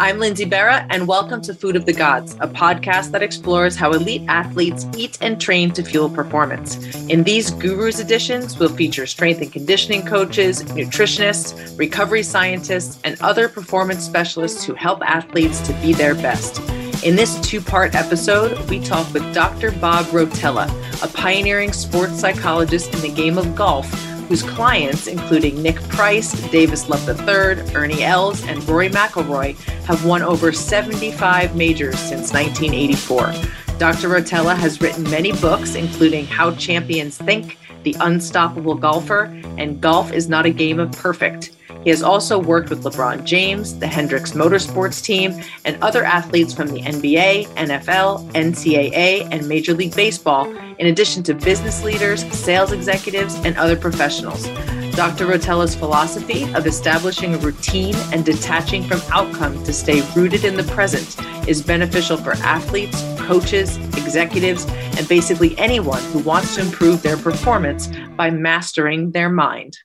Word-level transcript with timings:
I'm 0.00 0.18
Lindsay 0.18 0.44
Berra, 0.44 0.84
and 0.90 1.06
welcome 1.06 1.40
to 1.42 1.54
Food 1.54 1.76
of 1.76 1.86
the 1.86 1.92
Gods, 1.92 2.34
a 2.40 2.48
podcast 2.48 3.12
that 3.12 3.22
explores 3.22 3.76
how 3.76 3.92
elite 3.92 4.24
athletes 4.26 4.84
eat 4.96 5.16
and 5.20 5.40
train 5.40 5.70
to 5.70 5.84
fuel 5.84 6.10
performance. 6.10 6.76
In 7.08 7.22
these 7.22 7.52
Gurus 7.52 8.00
editions, 8.00 8.58
we'll 8.58 8.70
feature 8.70 9.06
strength 9.06 9.40
and 9.40 9.52
conditioning 9.52 10.04
coaches, 10.04 10.64
nutritionists, 10.64 11.78
recovery 11.78 12.24
scientists, 12.24 12.98
and 13.04 13.16
other 13.22 13.48
performance 13.48 14.02
specialists 14.04 14.64
who 14.64 14.74
help 14.74 15.00
athletes 15.08 15.60
to 15.60 15.72
be 15.74 15.92
their 15.92 16.16
best. 16.16 16.58
In 17.04 17.14
this 17.14 17.40
two 17.40 17.60
part 17.60 17.94
episode, 17.94 18.68
we 18.68 18.80
talk 18.80 19.12
with 19.14 19.32
Dr. 19.32 19.70
Bob 19.70 20.06
Rotella, 20.06 20.68
a 21.04 21.08
pioneering 21.16 21.72
sports 21.72 22.18
psychologist 22.18 22.92
in 22.94 23.00
the 23.00 23.12
game 23.12 23.38
of 23.38 23.54
golf 23.54 23.88
whose 24.28 24.42
clients, 24.42 25.06
including 25.06 25.62
Nick 25.62 25.76
Price, 25.88 26.32
Davis 26.50 26.88
Love 26.88 27.08
III, 27.08 27.74
Ernie 27.74 28.02
Els, 28.02 28.44
and 28.46 28.66
Rory 28.68 28.88
McIlroy, 28.88 29.56
have 29.84 30.04
won 30.04 30.22
over 30.22 30.52
75 30.52 31.56
majors 31.56 31.98
since 31.98 32.32
1984. 32.32 33.32
Dr. 33.78 34.08
Rotella 34.08 34.56
has 34.56 34.80
written 34.80 35.02
many 35.04 35.32
books, 35.32 35.74
including 35.74 36.26
How 36.26 36.54
Champions 36.54 37.18
Think, 37.18 37.58
The 37.82 37.96
Unstoppable 38.00 38.76
Golfer, 38.76 39.24
and 39.58 39.80
Golf 39.80 40.12
is 40.12 40.28
Not 40.28 40.46
a 40.46 40.50
Game 40.50 40.78
of 40.78 40.92
Perfect. 40.92 41.50
He 41.82 41.90
has 41.90 42.02
also 42.02 42.38
worked 42.38 42.70
with 42.70 42.82
LeBron 42.82 43.24
James, 43.24 43.78
the 43.78 43.86
Hendricks 43.86 44.32
Motorsports 44.32 45.02
team, 45.04 45.42
and 45.66 45.76
other 45.82 46.02
athletes 46.02 46.54
from 46.54 46.68
the 46.68 46.80
NBA, 46.80 47.46
NFL, 47.48 48.32
NCAA, 48.32 49.28
and 49.30 49.46
Major 49.46 49.74
League 49.74 49.94
Baseball, 49.94 50.46
in 50.78 50.86
addition 50.86 51.22
to 51.24 51.34
business 51.34 51.82
leaders, 51.82 52.24
sales 52.32 52.72
executives, 52.72 53.34
and 53.44 53.56
other 53.56 53.76
professionals. 53.76 54.46
Dr. 54.94 55.26
Rotella's 55.26 55.74
philosophy 55.74 56.44
of 56.54 56.66
establishing 56.66 57.34
a 57.34 57.38
routine 57.38 57.96
and 58.12 58.24
detaching 58.24 58.84
from 58.84 59.00
outcome 59.12 59.62
to 59.64 59.72
stay 59.72 60.02
rooted 60.14 60.44
in 60.44 60.56
the 60.56 60.62
present 60.72 61.16
is 61.48 61.60
beneficial 61.60 62.16
for 62.16 62.32
athletes, 62.34 63.02
coaches, 63.18 63.76
executives, 63.96 64.66
and 64.96 65.08
basically 65.08 65.58
anyone 65.58 66.02
who 66.12 66.20
wants 66.20 66.54
to 66.54 66.60
improve 66.60 67.02
their 67.02 67.16
performance 67.16 67.88
by 68.16 68.30
mastering 68.30 69.10
their 69.10 69.28
mind. 69.28 69.76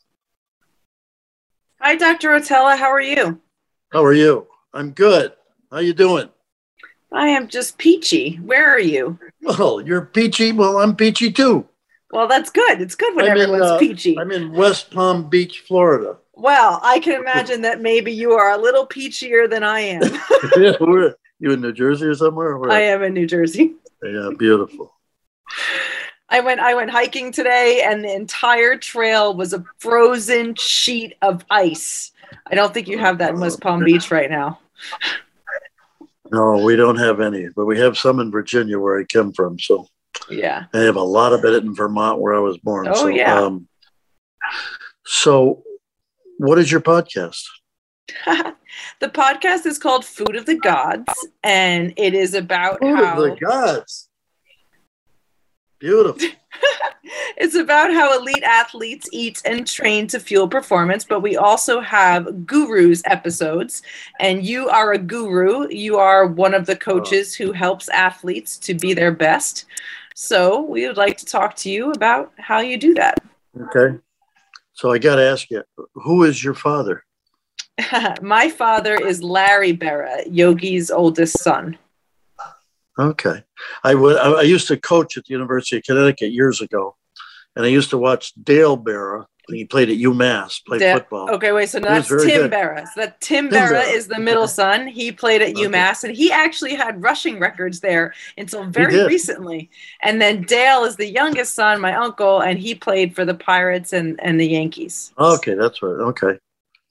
Hi, 1.81 1.95
Dr. 1.95 2.29
Rotella. 2.29 2.77
How 2.77 2.91
are 2.91 3.01
you? 3.01 3.41
How 3.91 4.03
are 4.03 4.13
you? 4.13 4.47
I'm 4.73 4.91
good. 4.91 5.33
How 5.71 5.77
are 5.77 5.81
you 5.81 5.93
doing? 5.93 6.29
I 7.11 7.29
am 7.29 7.47
just 7.47 7.77
peachy. 7.77 8.35
Where 8.37 8.69
are 8.69 8.79
you? 8.79 9.17
Well, 9.41 9.81
you're 9.81 10.05
peachy. 10.05 10.51
Well, 10.51 10.77
I'm 10.77 10.95
peachy 10.95 11.31
too. 11.31 11.67
Well, 12.11 12.27
that's 12.27 12.49
good. 12.49 12.81
It's 12.81 12.95
good 12.95 13.15
when 13.15 13.25
I'm 13.25 13.31
everyone's 13.31 13.65
in, 13.65 13.71
uh, 13.71 13.77
peachy. 13.77 14.19
I'm 14.19 14.31
in 14.31 14.51
West 14.51 14.91
Palm 14.91 15.29
Beach, 15.29 15.63
Florida. 15.67 16.17
Well, 16.33 16.79
I 16.83 16.99
can 16.99 17.19
imagine 17.19 17.61
that 17.61 17.81
maybe 17.81 18.11
you 18.11 18.31
are 18.33 18.51
a 18.51 18.57
little 18.57 18.87
peachier 18.87 19.49
than 19.49 19.63
I 19.63 19.79
am. 19.79 20.01
yeah, 20.57 20.73
where, 20.79 21.15
you 21.39 21.51
in 21.51 21.61
New 21.61 21.73
Jersey 21.73 22.05
or 22.05 22.15
somewhere? 22.15 22.57
Where? 22.57 22.71
I 22.71 22.81
am 22.81 23.03
in 23.03 23.13
New 23.13 23.27
Jersey. 23.27 23.75
Yeah, 24.03 24.29
beautiful. 24.37 24.93
I 26.29 26.41
went 26.41 26.59
I 26.59 26.75
went 26.75 26.91
hiking 26.91 27.31
today 27.31 27.81
and 27.83 28.03
the 28.03 28.13
entire 28.13 28.77
trail 28.77 29.33
was 29.33 29.51
a 29.51 29.63
frozen 29.79 30.55
sheet 30.55 31.15
of 31.21 31.43
ice. 31.49 32.11
I 32.47 32.55
don't 32.55 32.73
think 32.73 32.87
you 32.87 32.99
have 32.99 33.17
that 33.17 33.31
in 33.31 33.39
West 33.39 33.61
Palm 33.61 33.83
Beach 33.83 34.11
right 34.11 34.29
now. 34.29 34.59
No, 36.31 36.63
we 36.63 36.75
don't 36.75 36.97
have 36.97 37.19
any, 37.19 37.47
but 37.55 37.65
we 37.65 37.79
have 37.79 37.97
some 37.97 38.19
in 38.19 38.31
Virginia 38.31 38.79
where 38.79 38.99
I 38.99 39.03
come 39.05 39.33
from. 39.33 39.59
So 39.59 39.87
yeah, 40.29 40.65
I 40.73 40.79
have 40.79 40.95
a 40.95 41.01
lot 41.01 41.33
of 41.33 41.43
it 41.45 41.63
in 41.63 41.75
Vermont 41.75 42.19
where 42.19 42.35
I 42.35 42.39
was 42.39 42.57
born. 42.57 42.87
Oh 42.87 42.93
so, 42.93 43.07
yeah. 43.07 43.39
Um, 43.39 43.67
so, 45.05 45.63
what 46.37 46.59
is 46.59 46.71
your 46.71 46.81
podcast? 46.81 47.43
the 48.25 49.09
podcast 49.09 49.65
is 49.65 49.79
called 49.79 50.05
Food 50.05 50.35
of 50.35 50.45
the 50.45 50.55
Gods, 50.55 51.27
and 51.43 51.93
it 51.97 52.13
is 52.13 52.33
about 52.33 52.79
Food 52.79 52.95
how 52.95 53.17
of 53.17 53.23
the 53.23 53.35
Gods. 53.35 54.09
Beautiful. 55.79 56.29
it's 57.37 57.55
about 57.55 57.93
how 57.93 58.17
elite 58.17 58.43
athletes 58.43 59.07
eat 59.11 59.41
and 59.45 59.65
train 59.65 60.07
to 60.07 60.19
fuel 60.19 60.47
performance, 60.47 61.03
but 61.03 61.21
we 61.21 61.37
also 61.37 61.79
have 61.79 62.45
gurus 62.45 63.01
episodes. 63.05 63.81
And 64.19 64.45
you 64.45 64.69
are 64.69 64.93
a 64.93 64.97
guru. 64.97 65.67
You 65.69 65.97
are 65.97 66.27
one 66.27 66.53
of 66.53 66.65
the 66.65 66.73
oh. 66.73 66.77
coaches 66.77 67.35
who 67.35 67.51
helps 67.51 67.89
athletes 67.89 68.57
to 68.59 68.73
be 68.73 68.93
their 68.93 69.11
best. 69.11 69.65
So 70.15 70.61
we 70.61 70.85
would 70.87 70.97
like 70.97 71.17
to 71.17 71.25
talk 71.25 71.55
to 71.57 71.69
you 71.69 71.91
about 71.91 72.33
how 72.37 72.59
you 72.59 72.77
do 72.77 72.93
that. 72.95 73.19
Okay. 73.59 73.97
So 74.73 74.91
I 74.91 74.97
got 74.97 75.15
to 75.15 75.23
ask 75.23 75.49
you, 75.49 75.63
who 75.93 76.23
is 76.23 76.43
your 76.43 76.53
father? 76.53 77.03
My 78.21 78.49
father 78.49 78.95
is 78.95 79.23
Larry 79.23 79.75
Berra, 79.75 80.23
Yogi's 80.29 80.91
oldest 80.91 81.39
son. 81.39 81.77
Okay. 82.99 83.43
I 83.83 83.95
would. 83.95 84.17
I 84.17 84.41
used 84.41 84.67
to 84.67 84.77
coach 84.77 85.17
at 85.17 85.25
the 85.25 85.31
University 85.33 85.77
of 85.77 85.83
Connecticut 85.83 86.31
years 86.31 86.61
ago, 86.61 86.95
and 87.55 87.65
I 87.65 87.69
used 87.69 87.89
to 87.91 87.97
watch 87.97 88.33
Dale 88.43 88.77
Berra. 88.77 89.25
And 89.47 89.57
he 89.57 89.65
played 89.65 89.89
at 89.89 89.97
UMass, 89.97 90.63
played 90.63 90.81
football. 90.81 91.31
Okay, 91.31 91.51
wait. 91.51 91.69
So 91.69 91.79
that's 91.79 92.07
Tim 92.07 92.19
good. 92.19 92.51
Berra. 92.51 92.85
So 92.85 93.01
that 93.01 93.19
Tim, 93.19 93.49
Tim 93.49 93.59
Berra, 93.59 93.81
Berra, 93.81 93.93
is 93.95 94.07
the 94.07 94.19
middle 94.19 94.47
son. 94.61 94.85
He 94.85 95.11
played 95.11 95.41
at 95.41 95.55
okay. 95.55 95.63
UMass, 95.63 96.03
and 96.03 96.15
he 96.15 96.31
actually 96.31 96.75
had 96.75 97.01
rushing 97.01 97.39
records 97.39 97.79
there 97.79 98.13
until 98.37 98.65
very 98.65 99.03
recently. 99.07 99.71
And 100.03 100.21
then 100.21 100.43
Dale 100.43 100.83
is 100.83 100.97
the 100.97 101.09
youngest 101.09 101.55
son, 101.55 101.81
my 101.81 101.95
uncle, 101.95 102.41
and 102.41 102.59
he 102.59 102.75
played 102.75 103.15
for 103.15 103.25
the 103.25 103.33
Pirates 103.33 103.91
and 103.91 104.19
and 104.21 104.39
the 104.39 104.47
Yankees. 104.47 105.13
Okay, 105.17 105.55
that's 105.55 105.81
right. 105.81 105.89
Okay. 105.89 106.37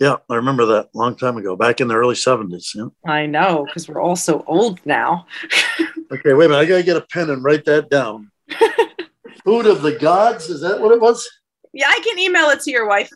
Yeah, 0.01 0.17
I 0.31 0.37
remember 0.37 0.65
that 0.67 0.91
long 0.95 1.17
time 1.17 1.37
ago, 1.39 1.57
back 1.57 1.81
in 1.81 1.89
the 1.89 1.97
early 1.97 2.15
70s. 2.15 2.75
Yeah. 2.75 3.11
I 3.11 3.27
know, 3.27 3.65
because 3.65 3.89
we're 3.89 4.01
all 4.01 4.15
so 4.15 4.45
old 4.47 4.79
now. 4.87 5.27
okay, 6.13 6.35
wait 6.35 6.47
a 6.47 6.49
minute. 6.49 6.63
I 6.63 6.65
got 6.65 6.77
to 6.79 6.83
get 6.83 6.97
a 6.97 7.07
pen 7.13 7.31
and 7.31 7.43
write 7.43 7.65
that 7.67 7.91
down. 7.91 8.31
Food 9.45 9.67
of 9.67 9.83
the 9.83 9.97
Gods, 9.99 10.49
is 10.49 10.61
that 10.63 10.81
what 10.81 10.93
it 10.93 11.01
was? 11.01 11.29
Yeah, 11.73 11.89
I 11.89 12.01
can 12.03 12.19
email 12.19 12.49
it 12.51 12.61
to 12.61 12.71
your 12.71 12.87
wife. 12.87 13.11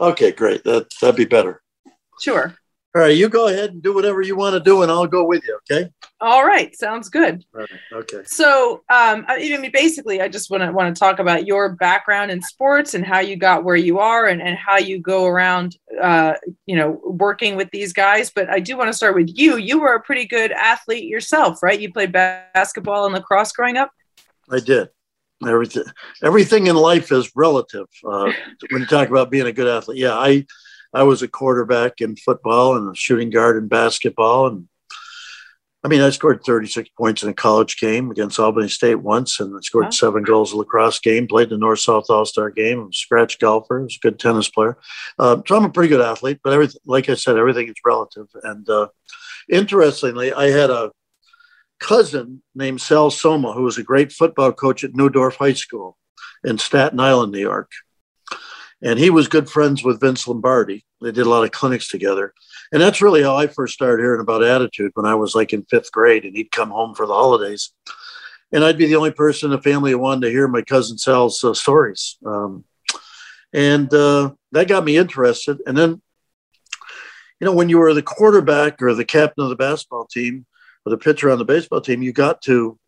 Okay, 0.00 0.32
great. 0.32 0.64
That, 0.64 0.88
that'd 1.00 1.16
be 1.16 1.24
better. 1.24 1.62
Sure. 2.20 2.54
All 2.94 3.00
right, 3.00 3.16
you 3.16 3.30
go 3.30 3.48
ahead 3.48 3.70
and 3.70 3.82
do 3.82 3.94
whatever 3.94 4.20
you 4.20 4.36
want 4.36 4.52
to 4.52 4.60
do, 4.60 4.82
and 4.82 4.92
I'll 4.92 5.06
go 5.06 5.24
with 5.24 5.42
you. 5.46 5.58
Okay. 5.70 5.88
All 6.20 6.44
right, 6.44 6.76
sounds 6.76 7.08
good. 7.08 7.42
Right, 7.50 7.68
okay. 7.90 8.20
So, 8.26 8.82
um, 8.90 9.24
I 9.28 9.38
mean, 9.38 9.70
basically, 9.72 10.20
I 10.20 10.28
just 10.28 10.50
want 10.50 10.62
to 10.62 10.70
want 10.72 10.94
to 10.94 10.98
talk 10.98 11.18
about 11.18 11.46
your 11.46 11.74
background 11.76 12.30
in 12.30 12.42
sports 12.42 12.92
and 12.92 13.02
how 13.02 13.20
you 13.20 13.36
got 13.36 13.64
where 13.64 13.76
you 13.76 13.98
are, 13.98 14.26
and 14.26 14.42
and 14.42 14.58
how 14.58 14.76
you 14.76 14.98
go 14.98 15.24
around, 15.24 15.78
uh, 16.02 16.34
you 16.66 16.76
know, 16.76 17.00
working 17.02 17.56
with 17.56 17.70
these 17.72 17.94
guys. 17.94 18.30
But 18.30 18.50
I 18.50 18.60
do 18.60 18.76
want 18.76 18.88
to 18.88 18.94
start 18.94 19.14
with 19.14 19.30
you. 19.32 19.56
You 19.56 19.80
were 19.80 19.94
a 19.94 20.02
pretty 20.02 20.26
good 20.26 20.52
athlete 20.52 21.04
yourself, 21.04 21.62
right? 21.62 21.80
You 21.80 21.90
played 21.90 22.12
basketball 22.12 23.06
and 23.06 23.14
lacrosse 23.14 23.52
growing 23.52 23.78
up. 23.78 23.90
I 24.50 24.60
did. 24.60 24.90
Everything, 25.46 25.84
everything 26.22 26.66
in 26.66 26.76
life 26.76 27.10
is 27.10 27.32
relative. 27.34 27.86
Uh, 28.06 28.30
when 28.70 28.82
you 28.82 28.86
talk 28.86 29.08
about 29.08 29.30
being 29.30 29.46
a 29.46 29.52
good 29.52 29.66
athlete, 29.66 29.98
yeah, 29.98 30.14
I 30.14 30.46
I 30.94 31.04
was 31.04 31.22
a 31.22 31.28
quarterback 31.28 32.00
in 32.00 32.16
football 32.16 32.76
and 32.76 32.90
a 32.90 32.94
shooting 32.94 33.30
guard 33.30 33.56
in 33.56 33.68
basketball. 33.68 34.48
And 34.48 34.68
I 35.84 35.88
mean, 35.88 36.00
I 36.00 36.10
scored 36.10 36.44
36 36.44 36.90
points 36.90 37.22
in 37.24 37.28
a 37.28 37.34
college 37.34 37.78
game 37.78 38.10
against 38.10 38.38
Albany 38.38 38.68
State 38.68 38.96
once, 38.96 39.40
and 39.40 39.56
I 39.56 39.60
scored 39.62 39.86
wow. 39.86 39.90
seven 39.90 40.22
goals 40.22 40.52
in 40.52 40.56
a 40.56 40.58
lacrosse 40.60 41.00
game, 41.00 41.26
played 41.26 41.48
the 41.48 41.58
North 41.58 41.80
South 41.80 42.04
All 42.08 42.24
Star 42.24 42.50
game, 42.50 42.78
I'm 42.78 42.88
a 42.88 42.92
scratch 42.92 43.40
golfer, 43.40 43.80
I 43.80 43.82
was 43.84 43.96
a 43.96 44.06
good 44.06 44.20
tennis 44.20 44.48
player. 44.48 44.78
Uh, 45.18 45.42
so 45.44 45.56
I'm 45.56 45.64
a 45.64 45.70
pretty 45.70 45.88
good 45.88 46.00
athlete, 46.00 46.38
but 46.44 46.52
everything, 46.52 46.80
like 46.86 47.08
I 47.08 47.14
said, 47.14 47.36
everything 47.36 47.68
is 47.68 47.74
relative. 47.84 48.28
And 48.44 48.68
uh, 48.68 48.88
interestingly, 49.50 50.32
I 50.32 50.50
had 50.50 50.70
a 50.70 50.92
cousin 51.80 52.42
named 52.54 52.80
Sal 52.80 53.10
Somma, 53.10 53.54
who 53.54 53.64
was 53.64 53.76
a 53.76 53.82
great 53.82 54.12
football 54.12 54.52
coach 54.52 54.84
at 54.84 54.94
New 54.94 55.10
Dorp 55.10 55.34
High 55.34 55.54
School 55.54 55.98
in 56.44 56.58
Staten 56.58 57.00
Island, 57.00 57.32
New 57.32 57.40
York. 57.40 57.72
And 58.82 58.98
he 58.98 59.10
was 59.10 59.28
good 59.28 59.48
friends 59.48 59.84
with 59.84 60.00
Vince 60.00 60.26
Lombardi. 60.26 60.84
They 61.00 61.12
did 61.12 61.26
a 61.26 61.30
lot 61.30 61.44
of 61.44 61.52
clinics 61.52 61.88
together. 61.88 62.34
And 62.72 62.82
that's 62.82 63.00
really 63.00 63.22
how 63.22 63.36
I 63.36 63.46
first 63.46 63.74
started 63.74 64.02
hearing 64.02 64.20
about 64.20 64.42
attitude 64.42 64.90
when 64.94 65.06
I 65.06 65.14
was 65.14 65.34
like 65.34 65.52
in 65.52 65.64
fifth 65.64 65.92
grade 65.92 66.24
and 66.24 66.36
he'd 66.36 66.50
come 66.50 66.70
home 66.70 66.94
for 66.94 67.06
the 67.06 67.14
holidays. 67.14 67.70
And 68.50 68.64
I'd 68.64 68.78
be 68.78 68.86
the 68.86 68.96
only 68.96 69.12
person 69.12 69.50
in 69.50 69.56
the 69.56 69.62
family 69.62 69.92
who 69.92 69.98
wanted 69.98 70.26
to 70.26 70.32
hear 70.32 70.48
my 70.48 70.62
cousin 70.62 70.98
Sal's 70.98 71.42
uh, 71.44 71.54
stories. 71.54 72.18
Um, 72.26 72.64
and 73.52 73.92
uh, 73.94 74.32
that 74.52 74.68
got 74.68 74.84
me 74.84 74.96
interested. 74.96 75.58
And 75.66 75.76
then, 75.76 76.02
you 77.40 77.44
know, 77.44 77.52
when 77.52 77.68
you 77.68 77.78
were 77.78 77.94
the 77.94 78.02
quarterback 78.02 78.82
or 78.82 78.94
the 78.94 79.04
captain 79.04 79.44
of 79.44 79.50
the 79.50 79.56
basketball 79.56 80.06
team 80.06 80.44
or 80.84 80.90
the 80.90 80.98
pitcher 80.98 81.30
on 81.30 81.38
the 81.38 81.44
baseball 81.44 81.80
team, 81.80 82.02
you 82.02 82.12
got 82.12 82.42
to 82.42 82.78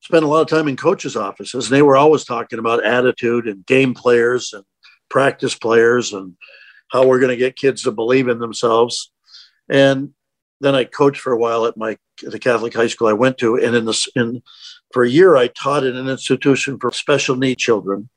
spend 0.00 0.24
a 0.24 0.28
lot 0.28 0.40
of 0.40 0.48
time 0.48 0.68
in 0.68 0.76
coaches' 0.76 1.16
offices. 1.16 1.66
And 1.66 1.76
they 1.76 1.82
were 1.82 1.96
always 1.96 2.24
talking 2.24 2.58
about 2.58 2.84
attitude 2.84 3.46
and 3.46 3.64
game 3.66 3.94
players 3.94 4.52
and 4.52 4.64
practice 5.10 5.54
players 5.54 6.12
and 6.14 6.36
how 6.90 7.06
we're 7.06 7.18
going 7.18 7.30
to 7.30 7.36
get 7.36 7.56
kids 7.56 7.82
to 7.82 7.92
believe 7.92 8.28
in 8.28 8.38
themselves. 8.38 9.12
And 9.68 10.14
then 10.60 10.74
I 10.74 10.84
coached 10.84 11.20
for 11.20 11.32
a 11.32 11.38
while 11.38 11.66
at 11.66 11.76
my 11.76 11.98
the 12.22 12.38
Catholic 12.38 12.74
high 12.74 12.86
school 12.86 13.08
I 13.08 13.14
went 13.14 13.38
to, 13.38 13.56
and 13.56 13.74
in 13.74 13.86
this 13.86 14.06
in 14.14 14.42
for 14.92 15.02
a 15.04 15.08
year 15.08 15.36
I 15.36 15.48
taught 15.48 15.84
in 15.84 15.96
an 15.96 16.08
institution 16.08 16.78
for 16.78 16.90
special 16.90 17.36
need 17.36 17.58
children, 17.58 18.10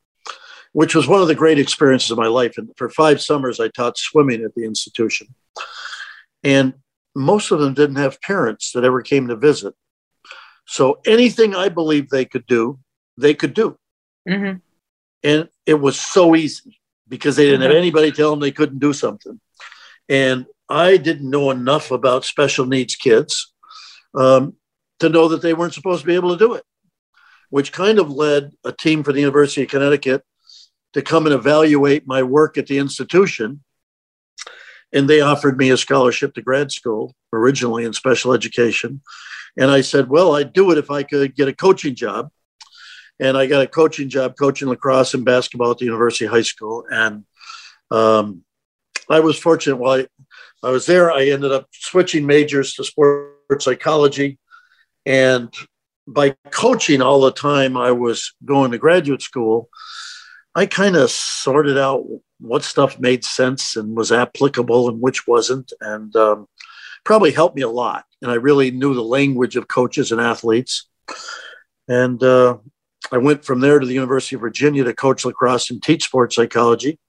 which 0.73 0.93
was 0.93 1.07
one 1.07 1.21
of 1.21 1.27
the 1.27 1.35
great 1.35 1.59
experiences 1.59 2.11
of 2.11 2.17
my 2.17 2.27
life. 2.27 2.57
And 2.57 2.69
for 2.77 2.89
five 2.89 3.21
summers 3.21 3.59
I 3.59 3.69
taught 3.69 3.97
swimming 3.97 4.43
at 4.43 4.55
the 4.55 4.65
institution. 4.65 5.27
And 6.43 6.73
most 7.15 7.51
of 7.51 7.59
them 7.59 7.73
didn't 7.73 7.95
have 7.95 8.21
parents 8.21 8.71
that 8.73 8.83
ever 8.83 9.01
came 9.01 9.27
to 9.27 9.35
visit. 9.37 9.73
So 10.65 10.99
anything 11.05 11.55
I 11.55 11.69
believed 11.69 12.09
they 12.09 12.25
could 12.25 12.47
do, 12.47 12.79
they 13.17 13.33
could 13.33 13.53
do. 13.53 13.77
Mm-hmm. 14.27 14.57
And 15.23 15.49
it 15.65 15.75
was 15.75 15.99
so 15.99 16.35
easy 16.35 16.79
because 17.13 17.35
they 17.35 17.45
didn't 17.45 17.59
mm-hmm. 17.59 17.69
have 17.69 17.77
anybody 17.77 18.11
tell 18.11 18.31
them 18.31 18.39
they 18.39 18.49
couldn't 18.49 18.79
do 18.79 18.91
something. 18.91 19.39
And 20.09 20.47
I 20.67 20.97
didn't 20.97 21.29
know 21.29 21.51
enough 21.51 21.91
about 21.91 22.25
special 22.25 22.65
needs 22.65 22.95
kids 22.95 23.53
um, 24.15 24.55
to 24.99 25.09
know 25.09 25.27
that 25.27 25.43
they 25.43 25.53
weren't 25.53 25.75
supposed 25.75 26.01
to 26.01 26.07
be 26.07 26.15
able 26.15 26.31
to 26.31 26.43
do 26.43 26.53
it, 26.55 26.63
which 27.51 27.71
kind 27.71 27.99
of 27.99 28.09
led 28.09 28.53
a 28.65 28.71
team 28.71 29.03
for 29.03 29.13
the 29.13 29.19
University 29.19 29.61
of 29.61 29.69
Connecticut 29.69 30.23
to 30.93 31.03
come 31.03 31.27
and 31.27 31.35
evaluate 31.35 32.07
my 32.07 32.23
work 32.23 32.57
at 32.57 32.65
the 32.65 32.79
institution. 32.79 33.63
And 34.91 35.07
they 35.07 35.21
offered 35.21 35.55
me 35.55 35.69
a 35.69 35.77
scholarship 35.77 36.33
to 36.33 36.41
grad 36.41 36.71
school, 36.71 37.13
originally 37.31 37.85
in 37.85 37.93
special 37.93 38.33
education. 38.33 39.03
And 39.55 39.69
I 39.69 39.81
said, 39.81 40.09
well, 40.09 40.35
I'd 40.35 40.51
do 40.51 40.71
it 40.71 40.79
if 40.79 40.89
I 40.89 41.03
could 41.03 41.35
get 41.35 41.47
a 41.47 41.53
coaching 41.53 41.93
job. 41.93 42.31
And 43.19 43.37
I 43.37 43.45
got 43.45 43.63
a 43.63 43.67
coaching 43.67 44.09
job 44.09 44.35
coaching 44.37 44.67
lacrosse 44.67 45.13
and 45.13 45.25
basketball 45.25 45.71
at 45.71 45.77
the 45.77 45.85
University 45.85 46.25
High 46.25 46.41
School. 46.41 46.85
And 46.89 47.25
um, 47.91 48.43
I 49.09 49.19
was 49.19 49.37
fortunate 49.37 49.77
while 49.77 50.01
I, 50.01 50.07
I 50.67 50.71
was 50.71 50.85
there, 50.85 51.11
I 51.11 51.27
ended 51.27 51.51
up 51.51 51.67
switching 51.71 52.25
majors 52.25 52.73
to 52.75 52.83
sports 52.83 53.65
psychology. 53.65 54.39
And 55.05 55.53
by 56.07 56.35
coaching 56.51 57.01
all 57.01 57.21
the 57.21 57.31
time 57.31 57.77
I 57.77 57.91
was 57.91 58.33
going 58.43 58.71
to 58.71 58.77
graduate 58.77 59.21
school, 59.21 59.69
I 60.55 60.65
kind 60.65 60.95
of 60.95 61.09
sorted 61.09 61.77
out 61.77 62.05
what 62.39 62.63
stuff 62.63 62.99
made 62.99 63.23
sense 63.23 63.75
and 63.75 63.95
was 63.95 64.11
applicable 64.11 64.89
and 64.89 65.01
which 65.01 65.27
wasn't. 65.27 65.71
And 65.81 66.15
um, 66.15 66.47
probably 67.03 67.31
helped 67.31 67.55
me 67.55 67.61
a 67.61 67.69
lot. 67.69 68.05
And 68.21 68.31
I 68.31 68.35
really 68.35 68.71
knew 68.71 68.93
the 68.93 69.03
language 69.03 69.55
of 69.55 69.67
coaches 69.67 70.11
and 70.11 70.21
athletes. 70.21 70.87
And 71.87 72.21
uh, 72.23 72.57
I 73.11 73.17
went 73.17 73.45
from 73.45 73.59
there 73.59 73.79
to 73.79 73.85
the 73.85 73.93
University 73.93 74.35
of 74.35 74.41
Virginia 74.41 74.83
to 74.83 74.93
coach 74.93 75.25
lacrosse 75.25 75.69
and 75.69 75.81
teach 75.81 76.05
sports 76.05 76.35
psychology. 76.35 76.99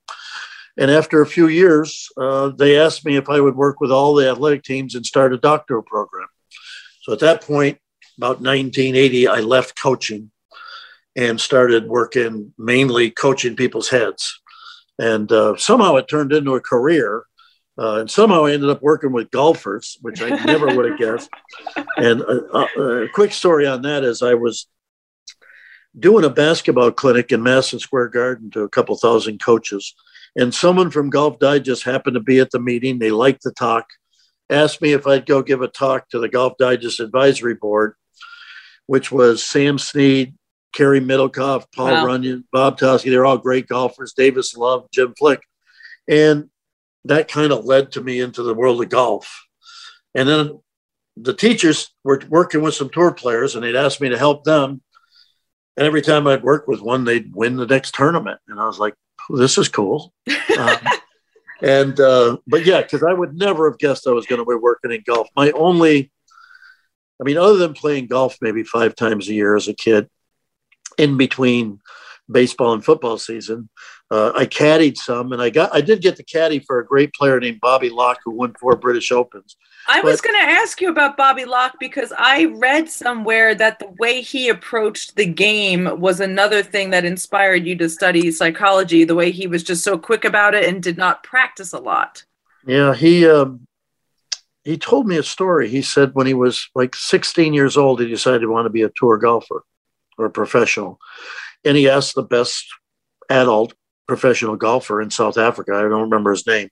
And 0.77 0.91
after 0.91 1.21
a 1.21 1.27
few 1.27 1.47
years, 1.47 2.09
uh, 2.17 2.49
they 2.49 2.77
asked 2.77 3.05
me 3.05 3.15
if 3.15 3.29
I 3.29 3.39
would 3.39 3.55
work 3.55 3.79
with 3.79 3.91
all 3.91 4.13
the 4.13 4.29
athletic 4.29 4.63
teams 4.63 4.93
and 4.95 5.05
start 5.05 5.33
a 5.33 5.37
doctoral 5.37 5.83
program. 5.83 6.27
So 7.03 7.13
at 7.13 7.19
that 7.19 7.41
point, 7.41 7.79
about 8.17 8.41
1980, 8.41 9.27
I 9.27 9.39
left 9.39 9.81
coaching 9.81 10.31
and 11.15 11.39
started 11.39 11.87
working 11.87 12.53
mainly 12.57 13.09
coaching 13.09 13.55
people's 13.55 13.89
heads. 13.89 14.41
And 14.99 15.31
uh, 15.31 15.55
somehow 15.57 15.95
it 15.95 16.09
turned 16.09 16.33
into 16.33 16.55
a 16.55 16.61
career 16.61 17.25
uh, 17.77 17.99
and 17.99 18.09
somehow 18.09 18.45
I 18.45 18.53
ended 18.53 18.69
up 18.69 18.81
working 18.81 19.11
with 19.11 19.31
golfers, 19.31 19.97
which 20.01 20.21
I 20.21 20.29
never 20.45 20.67
would 20.67 20.89
have 20.89 20.99
guessed. 20.99 21.29
And 21.97 22.21
a, 22.21 22.45
uh, 22.53 22.67
uh, 22.77 22.81
a, 23.03 23.09
quick 23.09 23.31
story 23.31 23.65
on 23.65 23.81
that 23.83 24.03
is 24.03 24.21
I 24.21 24.33
was 24.33 24.67
doing 25.97 26.25
a 26.25 26.29
basketball 26.29 26.91
clinic 26.91 27.31
in 27.31 27.43
Madison 27.43 27.79
Square 27.79 28.09
Garden 28.09 28.51
to 28.51 28.61
a 28.61 28.69
couple 28.69 28.95
thousand 28.97 29.39
coaches. 29.39 29.95
And 30.35 30.53
someone 30.53 30.91
from 30.91 31.09
Golf 31.09 31.39
Digest 31.39 31.83
happened 31.83 32.15
to 32.15 32.19
be 32.19 32.39
at 32.39 32.51
the 32.51 32.59
meeting. 32.59 32.99
They 32.99 33.11
liked 33.11 33.43
the 33.43 33.51
talk, 33.51 33.85
asked 34.49 34.81
me 34.81 34.91
if 34.91 35.07
I'd 35.07 35.25
go 35.25 35.41
give 35.41 35.61
a 35.61 35.67
talk 35.67 36.09
to 36.09 36.19
the 36.19 36.27
Golf 36.27 36.53
Digest 36.59 36.99
Advisory 36.99 37.55
Board, 37.55 37.95
which 38.87 39.11
was 39.11 39.43
Sam 39.43 39.79
Snead, 39.79 40.35
Cary 40.73 40.99
Middlecoff, 40.99 41.65
Paul 41.73 41.91
wow. 41.91 42.05
Runyan, 42.05 42.43
Bob 42.51 42.77
Toski. 42.77 43.09
They're 43.09 43.25
all 43.25 43.37
great 43.37 43.67
golfers, 43.67 44.13
Davis 44.13 44.55
Love, 44.57 44.87
Jim 44.91 45.13
Flick. 45.17 45.41
And 46.07 46.49
that 47.05 47.29
kind 47.29 47.53
of 47.53 47.65
led 47.65 47.93
to 47.93 48.01
me 48.01 48.19
into 48.19 48.43
the 48.43 48.53
world 48.53 48.81
of 48.81 48.89
golf. 48.89 49.45
And 50.13 50.27
then 50.27 50.59
the 51.15 51.33
teachers 51.33 51.91
were 52.03 52.21
working 52.29 52.61
with 52.61 52.75
some 52.75 52.89
tour 52.89 53.13
players 53.13 53.55
and 53.55 53.63
they'd 53.63 53.75
ask 53.75 54.01
me 54.01 54.09
to 54.09 54.17
help 54.17 54.43
them. 54.43 54.81
And 55.77 55.85
every 55.85 56.01
time 56.01 56.27
I'd 56.27 56.43
work 56.43 56.67
with 56.67 56.81
one, 56.81 57.03
they'd 57.03 57.35
win 57.35 57.57
the 57.57 57.65
next 57.65 57.95
tournament. 57.95 58.39
And 58.47 58.59
I 58.59 58.65
was 58.65 58.79
like, 58.79 58.95
oh, 59.29 59.37
this 59.37 59.57
is 59.57 59.67
cool. 59.67 60.13
um, 60.57 60.77
and, 61.61 61.99
uh, 61.99 62.37
but 62.47 62.65
yeah, 62.65 62.81
because 62.81 63.03
I 63.03 63.13
would 63.13 63.37
never 63.37 63.69
have 63.69 63.79
guessed 63.79 64.07
I 64.07 64.11
was 64.11 64.25
going 64.25 64.39
to 64.39 64.45
be 64.45 64.55
working 64.55 64.91
in 64.91 65.03
golf. 65.05 65.27
My 65.35 65.51
only, 65.51 66.11
I 67.19 67.23
mean, 67.23 67.37
other 67.37 67.57
than 67.57 67.73
playing 67.73 68.07
golf 68.07 68.37
maybe 68.41 68.63
five 68.63 68.95
times 68.95 69.27
a 69.27 69.33
year 69.33 69.55
as 69.55 69.67
a 69.67 69.73
kid, 69.73 70.09
in 70.97 71.17
between 71.17 71.79
baseball 72.29 72.73
and 72.73 72.83
football 72.83 73.17
season, 73.17 73.69
uh, 74.11 74.31
I 74.35 74.45
caddied 74.45 74.97
some, 74.97 75.33
and 75.33 75.41
I 75.41 75.49
got 75.49 75.73
I 75.73 75.81
did 75.81 76.01
get 76.01 76.15
the 76.15 76.23
caddy 76.23 76.59
for 76.59 76.79
a 76.79 76.85
great 76.85 77.13
player 77.13 77.39
named 77.39 77.59
Bobby 77.59 77.89
Locke, 77.89 78.19
who 78.23 78.31
won 78.31 78.53
four 78.59 78.75
British 78.75 79.11
Opens. 79.11 79.57
I 79.87 80.01
but, 80.01 80.11
was 80.11 80.21
going 80.21 80.35
to 80.35 80.51
ask 80.51 80.79
you 80.79 80.89
about 80.89 81.17
Bobby 81.17 81.45
Locke 81.45 81.75
because 81.79 82.13
I 82.17 82.45
read 82.45 82.89
somewhere 82.89 83.55
that 83.55 83.79
the 83.79 83.93
way 83.99 84.21
he 84.21 84.49
approached 84.49 85.15
the 85.15 85.25
game 85.25 85.99
was 85.99 86.19
another 86.19 86.61
thing 86.61 86.91
that 86.91 87.05
inspired 87.05 87.65
you 87.65 87.75
to 87.77 87.89
study 87.89 88.29
psychology. 88.31 89.05
The 89.05 89.15
way 89.15 89.31
he 89.31 89.47
was 89.47 89.63
just 89.63 89.83
so 89.83 89.97
quick 89.97 90.23
about 90.23 90.53
it 90.53 90.65
and 90.65 90.83
did 90.83 90.97
not 90.97 91.23
practice 91.23 91.73
a 91.73 91.79
lot. 91.79 92.23
Yeah, 92.67 92.93
he 92.93 93.27
um, 93.27 93.67
he 94.63 94.77
told 94.77 95.07
me 95.07 95.17
a 95.17 95.23
story. 95.23 95.67
He 95.67 95.81
said 95.81 96.13
when 96.13 96.27
he 96.27 96.35
was 96.35 96.69
like 96.75 96.95
16 96.95 97.55
years 97.55 97.75
old, 97.75 98.01
he 98.01 98.07
decided 98.07 98.41
to 98.41 98.51
want 98.51 98.65
to 98.65 98.71
be 98.71 98.83
a 98.83 98.91
tour 98.95 99.17
golfer 99.17 99.63
or 100.19 100.25
a 100.25 100.31
professional, 100.31 100.99
and 101.63 101.75
he 101.75 101.89
asked 101.89 102.13
the 102.13 102.23
best 102.23 102.67
adult 103.31 103.73
professional 104.07 104.55
golfer 104.55 105.01
in 105.01 105.09
South 105.09 105.37
Africa. 105.37 105.73
I 105.73 105.81
don't 105.81 106.01
remember 106.01 106.31
his 106.31 106.47
name. 106.47 106.69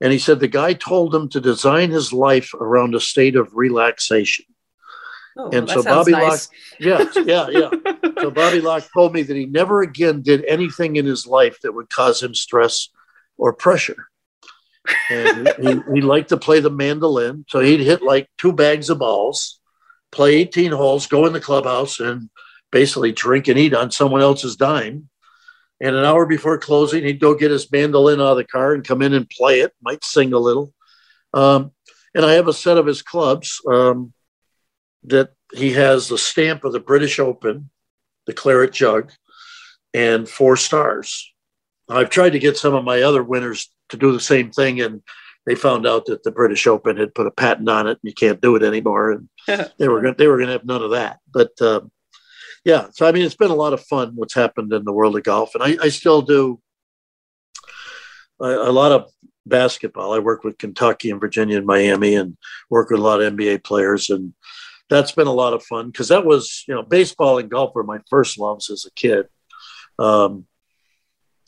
And 0.00 0.12
he 0.12 0.18
said 0.18 0.40
the 0.40 0.48
guy 0.48 0.72
told 0.72 1.14
him 1.14 1.28
to 1.30 1.40
design 1.40 1.90
his 1.90 2.12
life 2.12 2.54
around 2.54 2.94
a 2.94 3.00
state 3.00 3.36
of 3.36 3.54
relaxation. 3.54 4.46
Oh, 5.36 5.48
and 5.50 5.68
so 5.68 5.82
Bobby 5.82 6.12
nice. 6.12 6.48
Locke, 6.48 7.16
yeah, 7.16 7.22
yeah, 7.24 7.48
yeah. 7.48 7.70
so 8.20 8.30
Bobby 8.30 8.60
Locke 8.60 8.84
told 8.92 9.14
me 9.14 9.22
that 9.22 9.36
he 9.36 9.46
never 9.46 9.80
again 9.80 10.20
did 10.20 10.44
anything 10.44 10.96
in 10.96 11.06
his 11.06 11.26
life 11.26 11.60
that 11.62 11.72
would 11.72 11.88
cause 11.88 12.22
him 12.22 12.34
stress 12.34 12.88
or 13.38 13.52
pressure. 13.52 14.08
And 15.08 15.48
he, 15.58 15.80
he 15.94 16.00
liked 16.00 16.30
to 16.30 16.36
play 16.36 16.60
the 16.60 16.70
mandolin. 16.70 17.44
So 17.48 17.60
he'd 17.60 17.80
hit 17.80 18.02
like 18.02 18.28
two 18.36 18.52
bags 18.52 18.90
of 18.90 18.98
balls, 18.98 19.60
play 20.10 20.34
18 20.34 20.72
holes, 20.72 21.06
go 21.06 21.24
in 21.26 21.32
the 21.32 21.40
clubhouse, 21.40 22.00
and 22.00 22.28
basically 22.70 23.12
drink 23.12 23.48
and 23.48 23.58
eat 23.58 23.74
on 23.74 23.90
someone 23.90 24.20
else's 24.20 24.56
dime 24.56 25.08
and 25.82 25.96
an 25.96 26.04
hour 26.04 26.24
before 26.24 26.58
closing, 26.58 27.02
he'd 27.02 27.18
go 27.20 27.34
get 27.34 27.50
his 27.50 27.70
mandolin 27.70 28.20
out 28.20 28.28
of 28.28 28.36
the 28.36 28.44
car 28.44 28.72
and 28.72 28.86
come 28.86 29.02
in 29.02 29.12
and 29.12 29.28
play 29.28 29.60
it, 29.60 29.72
might 29.82 30.04
sing 30.04 30.32
a 30.32 30.38
little. 30.38 30.72
Um, 31.34 31.72
and 32.14 32.24
I 32.24 32.34
have 32.34 32.46
a 32.46 32.52
set 32.52 32.78
of 32.78 32.86
his 32.86 33.02
clubs 33.02 33.60
um, 33.68 34.12
that 35.02 35.30
he 35.52 35.72
has 35.72 36.06
the 36.06 36.16
stamp 36.16 36.62
of 36.62 36.72
the 36.72 36.78
British 36.78 37.18
Open, 37.18 37.68
the 38.26 38.32
claret 38.32 38.72
jug, 38.72 39.10
and 39.92 40.28
four 40.28 40.56
stars. 40.56 41.34
I've 41.88 42.10
tried 42.10 42.30
to 42.30 42.38
get 42.38 42.56
some 42.56 42.74
of 42.74 42.84
my 42.84 43.02
other 43.02 43.24
winners 43.24 43.68
to 43.88 43.96
do 43.96 44.12
the 44.12 44.20
same 44.20 44.52
thing, 44.52 44.80
and 44.80 45.02
they 45.46 45.56
found 45.56 45.84
out 45.84 46.06
that 46.06 46.22
the 46.22 46.30
British 46.30 46.68
Open 46.68 46.96
had 46.96 47.12
put 47.12 47.26
a 47.26 47.32
patent 47.32 47.68
on 47.68 47.88
it, 47.88 47.98
and 48.02 48.04
you 48.04 48.14
can't 48.14 48.40
do 48.40 48.54
it 48.54 48.62
anymore. 48.62 49.10
And 49.10 49.28
they 49.78 49.88
were 49.88 50.00
going 50.00 50.14
they 50.16 50.28
were 50.28 50.36
going 50.36 50.46
to 50.46 50.52
have 50.52 50.64
none 50.64 50.82
of 50.82 50.92
that. 50.92 51.18
But 51.32 51.60
uh, 51.60 51.80
yeah, 52.64 52.88
so 52.92 53.06
I 53.06 53.12
mean, 53.12 53.24
it's 53.24 53.34
been 53.34 53.50
a 53.50 53.56
lot 53.56 53.72
of 53.72 53.84
fun 53.84 54.12
what's 54.14 54.34
happened 54.34 54.72
in 54.72 54.84
the 54.84 54.92
world 54.92 55.16
of 55.16 55.24
golf, 55.24 55.54
and 55.54 55.62
I, 55.62 55.84
I 55.84 55.88
still 55.88 56.22
do 56.22 56.60
a, 58.40 58.46
a, 58.46 58.72
lot 58.72 58.92
of 58.92 59.10
basketball. 59.46 60.12
I 60.12 60.20
work 60.20 60.44
with 60.44 60.58
Kentucky 60.58 61.10
and 61.10 61.20
Virginia 61.20 61.56
and 61.56 61.66
Miami, 61.66 62.14
and 62.14 62.36
work 62.70 62.90
with 62.90 63.00
a 63.00 63.02
lot 63.02 63.20
of 63.20 63.32
NBA 63.32 63.64
players, 63.64 64.10
and 64.10 64.32
that's 64.88 65.12
been 65.12 65.26
a 65.26 65.32
lot 65.32 65.54
of 65.54 65.64
fun 65.64 65.88
because 65.88 66.08
that 66.08 66.24
was 66.24 66.64
you 66.68 66.74
know 66.74 66.82
baseball 66.82 67.38
and 67.38 67.50
golf 67.50 67.74
were 67.74 67.82
my 67.82 67.98
first 68.08 68.38
loves 68.38 68.70
as 68.70 68.84
a 68.86 68.92
kid, 68.92 69.26
um, 69.98 70.46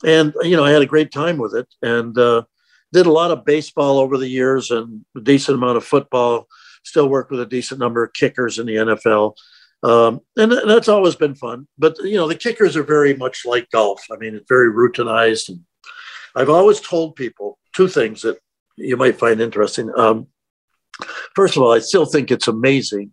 and 0.04 0.34
you 0.42 0.56
know 0.56 0.64
I 0.64 0.72
had 0.72 0.82
a 0.82 0.86
great 0.86 1.12
time 1.12 1.38
with 1.38 1.54
it, 1.54 1.68
and 1.80 2.18
uh, 2.18 2.42
did 2.92 3.06
a 3.06 3.12
lot 3.12 3.30
of 3.30 3.44
baseball 3.44 3.98
over 3.98 4.18
the 4.18 4.28
years 4.28 4.72
and 4.72 5.04
a 5.16 5.20
decent 5.20 5.56
amount 5.56 5.76
of 5.76 5.84
football. 5.84 6.48
Still 6.82 7.08
work 7.08 7.30
with 7.30 7.40
a 7.40 7.46
decent 7.46 7.78
number 7.78 8.02
of 8.02 8.12
kickers 8.12 8.58
in 8.58 8.66
the 8.66 8.74
NFL 8.74 9.36
um, 9.84 10.22
and 10.36 10.50
that's 10.66 10.88
always 10.88 11.14
been 11.14 11.34
fun. 11.34 11.68
But 11.76 11.98
you 11.98 12.16
know, 12.16 12.26
the 12.26 12.34
kickers 12.34 12.76
are 12.76 12.82
very 12.82 13.14
much 13.14 13.44
like 13.44 13.70
golf. 13.70 14.02
I 14.10 14.16
mean, 14.16 14.34
it's 14.34 14.48
very 14.48 14.72
routinized. 14.72 15.50
And 15.50 15.60
I've 16.34 16.48
always 16.48 16.80
told 16.80 17.16
people 17.16 17.58
two 17.76 17.88
things 17.88 18.22
that 18.22 18.38
you 18.76 18.96
might 18.96 19.18
find 19.18 19.40
interesting. 19.42 19.92
Um, 19.96 20.28
first 21.36 21.56
of 21.56 21.62
all, 21.62 21.72
I 21.72 21.80
still 21.80 22.06
think 22.06 22.30
it's 22.30 22.48
amazing 22.48 23.10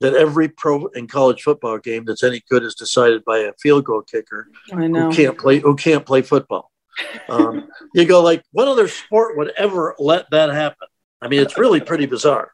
that 0.00 0.14
every 0.14 0.48
pro 0.48 0.88
and 0.94 1.10
college 1.10 1.42
football 1.42 1.78
game 1.78 2.04
that's 2.04 2.22
any 2.22 2.42
good 2.48 2.62
is 2.62 2.76
decided 2.76 3.24
by 3.24 3.38
a 3.38 3.52
field 3.60 3.84
goal 3.84 4.02
kicker 4.02 4.48
who 4.70 5.12
can't 5.12 5.38
play 5.38 5.58
who 5.58 5.74
can't 5.74 6.06
play 6.06 6.22
football. 6.22 6.70
Um, 7.28 7.68
you 7.94 8.04
go 8.04 8.22
like, 8.22 8.44
what 8.52 8.68
other 8.68 8.86
sport 8.86 9.36
would 9.36 9.52
ever 9.56 9.96
let 9.98 10.30
that 10.30 10.50
happen? 10.50 10.86
I 11.20 11.26
mean, 11.26 11.40
it's 11.40 11.58
really 11.58 11.80
pretty 11.80 12.06
bizarre. 12.06 12.52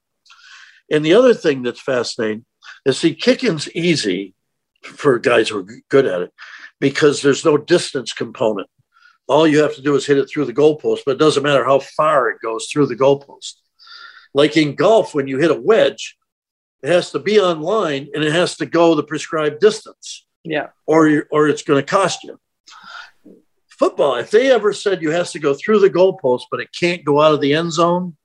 And 0.91 1.05
the 1.05 1.15
other 1.15 1.35
thing 1.35 1.63
that's 1.63 1.81
fascinating 1.81 2.47
is 2.85 2.99
see, 2.99 3.15
kicking's 3.15 3.71
easy 3.73 4.35
for 4.83 5.19
guys 5.19 5.49
who 5.49 5.59
are 5.59 5.83
good 5.89 6.07
at 6.07 6.23
it 6.23 6.33
because 6.81 7.23
there's 7.23 7.45
no 7.45 7.57
distance 7.57 8.13
component. 8.13 8.69
All 9.29 9.47
you 9.47 9.63
have 9.63 9.75
to 9.77 9.83
do 9.83 9.95
is 9.95 10.07
hit 10.07 10.19
it 10.19 10.29
through 10.29 10.47
the 10.47 10.55
goalpost, 10.55 11.01
but 11.07 11.13
it 11.13 11.19
doesn't 11.19 11.43
matter 11.43 11.65
how 11.65 11.79
far 11.79 12.31
it 12.31 12.41
goes 12.43 12.67
through 12.67 12.87
the 12.87 12.97
goalpost. 12.97 13.55
Like 14.35 14.57
in 14.57 14.75
golf, 14.75 15.15
when 15.15 15.29
you 15.29 15.39
hit 15.39 15.51
a 15.51 15.61
wedge, 15.61 16.17
it 16.83 16.89
has 16.89 17.11
to 17.13 17.19
be 17.19 17.39
on 17.39 17.61
line 17.61 18.09
and 18.15 18.25
it 18.25 18.33
has 18.33 18.57
to 18.57 18.67
go 18.67 18.95
the 18.95 19.03
prescribed 19.03 19.61
distance. 19.61 20.27
Yeah. 20.43 20.69
Or 20.87 21.27
or 21.31 21.49
it's 21.49 21.63
going 21.63 21.81
to 21.81 21.87
cost 21.87 22.25
you. 22.25 22.41
Football, 23.69 24.17
if 24.17 24.31
they 24.31 24.51
ever 24.51 24.73
said 24.73 25.03
you 25.03 25.11
has 25.11 25.33
to 25.33 25.39
go 25.39 25.55
through 25.55 25.81
the 25.81 25.91
goalpost, 25.91 26.45
but 26.51 26.61
it 26.61 26.69
can't 26.79 27.05
go 27.05 27.21
out 27.21 27.33
of 27.33 27.41
the 27.41 27.55
end 27.55 27.73
zone, 27.73 28.17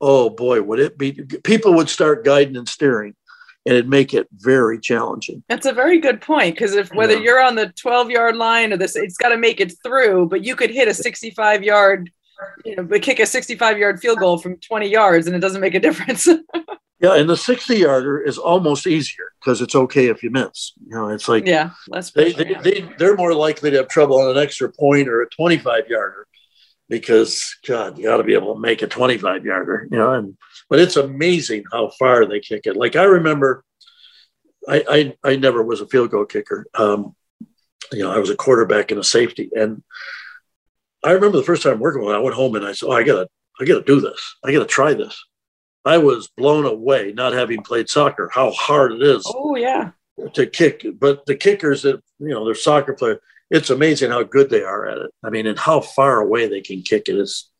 oh 0.00 0.30
boy, 0.30 0.62
would 0.62 0.80
it 0.80 0.96
be 0.96 1.12
people 1.12 1.74
would 1.74 1.88
start 1.88 2.24
guiding 2.24 2.56
and 2.56 2.68
steering 2.68 3.14
and 3.66 3.74
it'd 3.74 3.88
make 3.88 4.12
it 4.12 4.28
very 4.32 4.78
challenging. 4.78 5.42
That's 5.48 5.66
a 5.66 5.72
very 5.72 5.98
good 5.98 6.20
point 6.20 6.54
because 6.54 6.74
if 6.74 6.92
whether 6.94 7.14
yeah. 7.14 7.20
you're 7.20 7.42
on 7.42 7.54
the 7.54 7.68
12 7.68 8.10
yard 8.10 8.36
line 8.36 8.72
or 8.72 8.76
this, 8.76 8.96
it's 8.96 9.16
got 9.16 9.30
to 9.30 9.36
make 9.36 9.60
it 9.60 9.74
through. 9.82 10.28
But 10.28 10.44
you 10.44 10.54
could 10.54 10.70
hit 10.70 10.88
a 10.88 10.94
65 10.94 11.62
yard, 11.62 12.10
you 12.64 12.76
know, 12.76 12.82
but 12.82 13.02
kick 13.02 13.20
a 13.20 13.26
65 13.26 13.78
yard 13.78 14.00
field 14.00 14.18
goal 14.18 14.38
from 14.38 14.58
20 14.58 14.88
yards, 14.88 15.26
and 15.26 15.34
it 15.34 15.40
doesn't 15.40 15.60
make 15.60 15.74
a 15.74 15.80
difference. 15.88 16.26
yeah, 17.00 17.14
and 17.14 17.28
the 17.28 17.36
60 17.36 17.76
yarder 17.76 18.20
is 18.20 18.38
almost 18.38 18.86
easier 18.86 19.32
because 19.40 19.60
it's 19.60 19.74
okay 19.74 20.08
if 20.08 20.22
you 20.22 20.30
miss. 20.30 20.72
You 20.86 20.96
know, 20.96 21.08
it's 21.08 21.28
like 21.28 21.46
yeah, 21.46 21.70
less 21.88 22.10
they, 22.10 22.32
they, 22.32 22.50
yeah. 22.50 22.60
they 22.60 22.88
they're 22.98 23.16
more 23.16 23.34
likely 23.34 23.70
to 23.70 23.78
have 23.78 23.88
trouble 23.88 24.20
on 24.20 24.36
an 24.36 24.42
extra 24.42 24.70
point 24.70 25.08
or 25.08 25.22
a 25.22 25.28
25 25.30 25.88
yarder 25.88 26.26
because 26.88 27.56
God, 27.66 27.98
you 27.98 28.04
got 28.04 28.18
to 28.18 28.24
be 28.24 28.34
able 28.34 28.54
to 28.54 28.60
make 28.60 28.82
a 28.82 28.86
25 28.86 29.44
yarder. 29.44 29.88
You 29.90 29.98
know, 29.98 30.12
and 30.12 30.36
but 30.68 30.80
it's 30.80 30.96
amazing 30.96 31.64
how 31.72 31.90
far 31.90 32.26
they 32.26 32.40
kick 32.40 32.66
it. 32.66 32.76
Like 32.76 32.96
I 32.96 33.04
remember, 33.04 33.64
I 34.68 35.14
I, 35.24 35.30
I 35.32 35.36
never 35.36 35.62
was 35.62 35.80
a 35.80 35.86
field 35.86 36.10
goal 36.10 36.24
kicker. 36.24 36.66
Um, 36.74 37.14
you 37.92 38.00
know, 38.00 38.10
I 38.10 38.18
was 38.18 38.30
a 38.30 38.36
quarterback 38.36 38.90
and 38.90 39.00
a 39.00 39.04
safety, 39.04 39.50
and 39.54 39.82
I 41.04 41.12
remember 41.12 41.38
the 41.38 41.44
first 41.44 41.62
time 41.62 41.80
working 41.80 42.02
with. 42.02 42.14
It, 42.14 42.18
I 42.18 42.20
went 42.20 42.34
home 42.34 42.54
and 42.56 42.64
I 42.64 42.72
said, 42.72 42.86
"Oh, 42.88 42.92
I 42.92 43.02
gotta, 43.02 43.28
I 43.60 43.64
gotta 43.64 43.82
do 43.82 44.00
this. 44.00 44.36
I 44.44 44.52
gotta 44.52 44.66
try 44.66 44.94
this." 44.94 45.22
I 45.84 45.98
was 45.98 46.30
blown 46.36 46.64
away, 46.64 47.12
not 47.12 47.34
having 47.34 47.62
played 47.62 47.90
soccer, 47.90 48.30
how 48.32 48.50
hard 48.52 48.92
it 48.92 49.02
is. 49.02 49.22
Oh 49.26 49.54
yeah, 49.54 49.90
to 50.32 50.46
kick. 50.46 50.86
But 50.98 51.26
the 51.26 51.36
kickers 51.36 51.82
that 51.82 52.02
you 52.18 52.28
know, 52.28 52.44
they're 52.44 52.54
soccer 52.54 52.94
players. 52.94 53.18
It's 53.50 53.70
amazing 53.70 54.10
how 54.10 54.22
good 54.22 54.50
they 54.50 54.62
are 54.62 54.86
at 54.86 54.98
it. 54.98 55.10
I 55.22 55.30
mean, 55.30 55.46
and 55.46 55.58
how 55.58 55.80
far 55.80 56.20
away 56.20 56.48
they 56.48 56.60
can 56.60 56.82
kick 56.82 57.08
it 57.08 57.16
is 57.16 57.50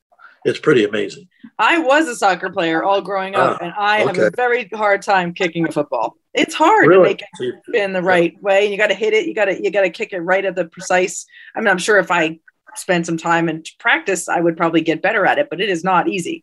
it's 0.44 0.58
pretty 0.58 0.84
amazing. 0.84 1.26
I 1.58 1.78
was 1.78 2.06
a 2.06 2.14
soccer 2.14 2.50
player 2.50 2.82
all 2.82 3.00
growing 3.00 3.34
up, 3.34 3.58
ah, 3.60 3.64
and 3.64 3.72
I 3.78 4.04
okay. 4.04 4.20
have 4.20 4.32
a 4.32 4.36
very 4.36 4.68
hard 4.74 5.00
time 5.00 5.32
kicking 5.32 5.66
a 5.66 5.72
football. 5.72 6.16
It's 6.34 6.54
hard 6.54 6.86
really? 6.86 7.02
to 7.02 7.08
make 7.10 7.22
it 7.22 7.54
spin 7.66 7.92
the 7.94 8.02
right 8.02 8.40
way, 8.42 8.64
and 8.64 8.72
you 8.72 8.76
got 8.76 8.88
to 8.88 8.94
hit 8.94 9.14
it. 9.14 9.26
You 9.26 9.34
got 9.34 9.46
to 9.46 9.62
you 9.62 9.70
got 9.70 9.82
to 9.82 9.90
kick 9.90 10.12
it 10.12 10.20
right 10.20 10.44
at 10.44 10.54
the 10.54 10.66
precise. 10.66 11.24
I 11.54 11.60
mean, 11.60 11.68
I'm 11.68 11.78
sure 11.78 11.98
if 11.98 12.10
I 12.10 12.40
spend 12.76 13.06
some 13.06 13.16
time 13.16 13.48
and 13.48 13.66
practice, 13.78 14.28
I 14.28 14.40
would 14.40 14.56
probably 14.56 14.82
get 14.82 15.00
better 15.00 15.24
at 15.24 15.38
it, 15.38 15.48
but 15.48 15.60
it 15.60 15.70
is 15.70 15.82
not 15.82 16.08
easy. 16.08 16.42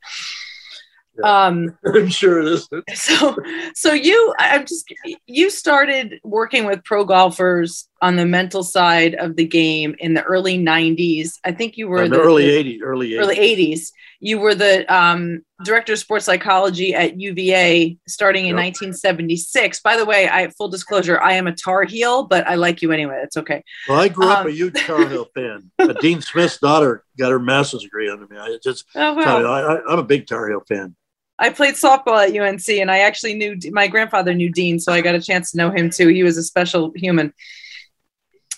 Yeah. 1.19 1.45
Um, 1.45 1.77
I'm 1.85 2.07
sure 2.07 2.39
it 2.39 2.47
is. 2.47 2.69
So, 2.95 3.35
so 3.75 3.93
you, 3.93 4.33
I'm 4.39 4.65
just, 4.65 4.91
you 5.27 5.49
started 5.49 6.19
working 6.23 6.65
with 6.65 6.83
pro 6.83 7.03
golfers 7.03 7.89
on 8.01 8.15
the 8.15 8.25
mental 8.25 8.63
side 8.63 9.13
of 9.15 9.35
the 9.35 9.45
game 9.45 9.95
in 9.99 10.13
the 10.13 10.23
early 10.23 10.57
90s. 10.57 11.33
I 11.43 11.51
think 11.51 11.77
you 11.77 11.87
were 11.87 12.07
the, 12.07 12.15
the, 12.15 12.21
early 12.21 12.45
80s, 12.45 12.79
early 12.81 13.11
80s. 13.11 13.19
Early 13.19 13.35
80s. 13.35 13.91
You 14.19 14.39
were 14.39 14.55
the 14.55 14.91
um, 14.93 15.43
director 15.63 15.93
of 15.93 15.99
sports 15.99 16.25
psychology 16.25 16.93
at 16.93 17.19
UVA 17.19 17.97
starting 18.07 18.45
in 18.45 18.55
yep. 18.55 18.65
1976. 18.65 19.81
By 19.81 19.97
the 19.97 20.05
way, 20.05 20.27
I 20.29 20.47
full 20.49 20.67
disclosure, 20.67 21.19
I 21.21 21.33
am 21.33 21.47
a 21.47 21.55
Tar 21.55 21.83
Heel, 21.83 22.23
but 22.23 22.47
I 22.47 22.55
like 22.55 22.81
you 22.81 22.91
anyway. 22.91 23.21
It's 23.23 23.37
okay. 23.37 23.63
Well, 23.87 23.99
I 23.99 24.07
grew 24.07 24.25
um, 24.25 24.31
up 24.31 24.45
a 24.47 24.51
huge 24.51 24.79
Tar 24.85 25.07
Heel 25.07 25.27
fan. 25.35 25.71
Dean 26.01 26.21
Smith's 26.21 26.57
daughter 26.57 27.03
got 27.17 27.31
her 27.31 27.39
master's 27.39 27.83
degree 27.83 28.09
under 28.09 28.27
me. 28.27 28.37
I 28.37 28.57
just, 28.63 28.85
oh, 28.95 29.13
wow. 29.13 29.43
I, 29.45 29.91
I'm 29.91 29.99
a 29.99 30.03
big 30.03 30.27
Tar 30.27 30.49
Heel 30.49 30.63
fan. 30.67 30.95
I 31.37 31.49
played 31.49 31.73
softball 31.73 32.23
at 32.23 32.37
UNC, 32.37 32.69
and 32.69 32.91
I 32.91 32.99
actually 32.99 33.33
knew 33.33 33.57
my 33.71 33.87
grandfather 33.87 34.31
knew 34.31 34.51
Dean, 34.51 34.79
so 34.79 34.93
I 34.93 35.01
got 35.01 35.15
a 35.15 35.21
chance 35.21 35.51
to 35.51 35.57
know 35.57 35.71
him 35.71 35.89
too. 35.89 36.07
He 36.09 36.21
was 36.21 36.37
a 36.37 36.43
special 36.43 36.91
human. 36.95 37.33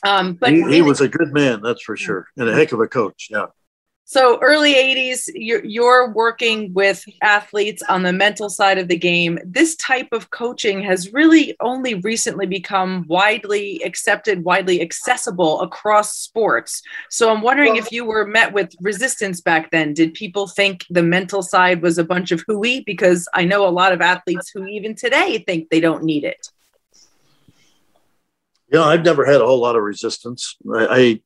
Um, 0.05 0.33
but 0.33 0.51
he, 0.51 0.61
he 0.69 0.81
was 0.81 1.01
a 1.01 1.07
good 1.07 1.33
man, 1.33 1.61
that's 1.61 1.81
for 1.81 1.95
sure, 1.95 2.27
and 2.37 2.49
a 2.49 2.53
heck 2.53 2.71
of 2.71 2.79
a 2.79 2.87
coach. 2.87 3.27
Yeah. 3.31 3.47
So 4.05 4.37
early 4.41 4.73
80s, 4.73 5.29
you're, 5.33 5.63
you're 5.63 6.11
working 6.11 6.73
with 6.73 7.05
athletes 7.21 7.81
on 7.87 8.03
the 8.03 8.11
mental 8.11 8.49
side 8.49 8.77
of 8.77 8.89
the 8.89 8.97
game. 8.97 9.39
This 9.45 9.77
type 9.77 10.09
of 10.11 10.29
coaching 10.29 10.83
has 10.83 11.13
really 11.13 11.55
only 11.61 11.95
recently 11.95 12.45
become 12.45 13.05
widely 13.07 13.81
accepted, 13.83 14.43
widely 14.43 14.81
accessible 14.81 15.61
across 15.61 16.17
sports. 16.17 16.81
So 17.09 17.33
I'm 17.33 17.41
wondering 17.41 17.77
if 17.77 17.93
you 17.93 18.03
were 18.03 18.27
met 18.27 18.51
with 18.51 18.75
resistance 18.81 19.39
back 19.39 19.71
then. 19.71 19.93
Did 19.93 20.13
people 20.15 20.47
think 20.47 20.85
the 20.89 21.03
mental 21.03 21.41
side 21.41 21.81
was 21.81 21.97
a 21.97 22.03
bunch 22.03 22.31
of 22.31 22.43
hooey? 22.45 22.81
Because 22.81 23.27
I 23.33 23.45
know 23.45 23.65
a 23.65 23.69
lot 23.69 23.93
of 23.93 24.01
athletes 24.01 24.51
who 24.53 24.65
even 24.65 24.95
today 24.95 25.43
think 25.47 25.69
they 25.69 25.79
don't 25.79 26.03
need 26.03 26.25
it. 26.25 26.49
Yeah, 28.73 28.83
I've 28.83 29.05
never 29.05 29.23
had 29.23 29.39
a 29.39 29.45
whole 29.45 29.59
lot 29.59 29.75
of 29.75 29.83
resistance. 29.83 30.57
I, 30.73 31.21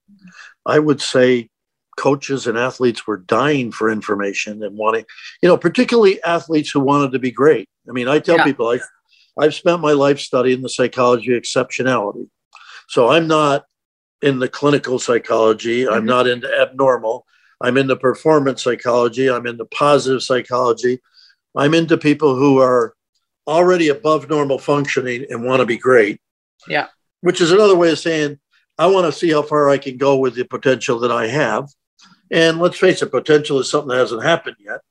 I, 0.65 0.75
I 0.75 0.79
would 0.79 1.01
say 1.01 1.49
coaches 1.97 2.45
and 2.45 2.57
athletes 2.57 3.07
were 3.07 3.17
dying 3.17 3.71
for 3.71 3.89
information 3.89 4.61
and 4.63 4.77
wanting, 4.77 5.05
you 5.41 5.49
know, 5.49 5.57
particularly 5.57 6.21
athletes 6.23 6.69
who 6.69 6.81
wanted 6.81 7.13
to 7.13 7.19
be 7.19 7.31
great. 7.31 7.69
I 7.89 7.93
mean, 7.93 8.07
I 8.07 8.19
tell 8.19 8.37
yeah. 8.37 8.43
people 8.43 8.67
I, 8.69 8.79
I've 9.39 9.55
spent 9.55 9.81
my 9.81 9.93
life 9.93 10.19
studying 10.19 10.61
the 10.61 10.69
psychology 10.69 11.35
of 11.35 11.41
exceptionality. 11.41 12.27
So 12.89 13.09
I'm 13.09 13.27
not 13.27 13.65
in 14.21 14.39
the 14.39 14.49
clinical 14.49 14.99
psychology, 14.99 15.83
mm-hmm. 15.83 15.93
I'm 15.93 16.05
not 16.05 16.27
into 16.27 16.49
abnormal. 16.59 17.25
I'm 17.59 17.77
into 17.77 17.95
performance 17.95 18.63
psychology, 18.63 19.29
I'm 19.29 19.47
into 19.47 19.65
positive 19.65 20.21
psychology. 20.21 20.99
I'm 21.55 21.73
into 21.73 21.97
people 21.97 22.35
who 22.35 22.59
are 22.59 22.93
already 23.47 23.89
above 23.89 24.29
normal 24.29 24.59
functioning 24.59 25.25
and 25.29 25.43
want 25.43 25.61
to 25.61 25.65
be 25.65 25.77
great. 25.77 26.19
Yeah. 26.67 26.87
Which 27.21 27.41
is 27.41 27.51
another 27.51 27.75
way 27.75 27.91
of 27.91 27.99
saying, 27.99 28.39
I 28.77 28.87
want 28.87 29.05
to 29.05 29.17
see 29.17 29.31
how 29.31 29.41
far 29.41 29.69
I 29.69 29.77
can 29.77 29.97
go 29.97 30.17
with 30.17 30.35
the 30.35 30.45
potential 30.45 30.99
that 30.99 31.11
I 31.11 31.27
have. 31.27 31.67
And 32.31 32.59
let's 32.59 32.77
face 32.77 33.01
it, 33.01 33.11
potential 33.11 33.59
is 33.59 33.69
something 33.69 33.89
that 33.89 33.97
hasn't 33.97 34.23
happened 34.23 34.57
yet. 34.59 34.81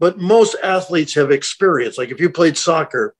But 0.00 0.18
most 0.18 0.56
athletes 0.62 1.14
have 1.14 1.30
experience. 1.30 1.98
Like 1.98 2.10
if 2.10 2.20
you 2.20 2.30
played 2.30 2.56
soccer, 2.56 3.14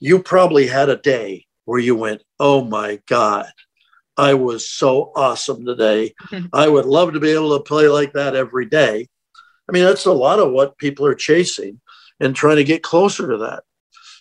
you 0.00 0.22
probably 0.22 0.66
had 0.66 0.88
a 0.88 0.96
day 0.96 1.46
where 1.64 1.80
you 1.80 1.94
went, 1.94 2.22
Oh 2.40 2.64
my 2.64 3.00
God, 3.06 3.46
I 4.16 4.34
was 4.34 4.68
so 4.68 5.12
awesome 5.14 5.64
today. 5.64 6.14
I 6.52 6.68
would 6.68 6.86
love 6.86 7.12
to 7.12 7.20
be 7.20 7.30
able 7.30 7.56
to 7.58 7.64
play 7.64 7.88
like 7.88 8.14
that 8.14 8.34
every 8.34 8.66
day. 8.66 9.08
I 9.68 9.72
mean, 9.72 9.84
that's 9.84 10.06
a 10.06 10.12
lot 10.12 10.38
of 10.38 10.52
what 10.52 10.78
people 10.78 11.06
are 11.06 11.14
chasing 11.14 11.80
and 12.20 12.34
trying 12.34 12.56
to 12.56 12.64
get 12.64 12.82
closer 12.82 13.28
to 13.28 13.38
that. 13.38 13.64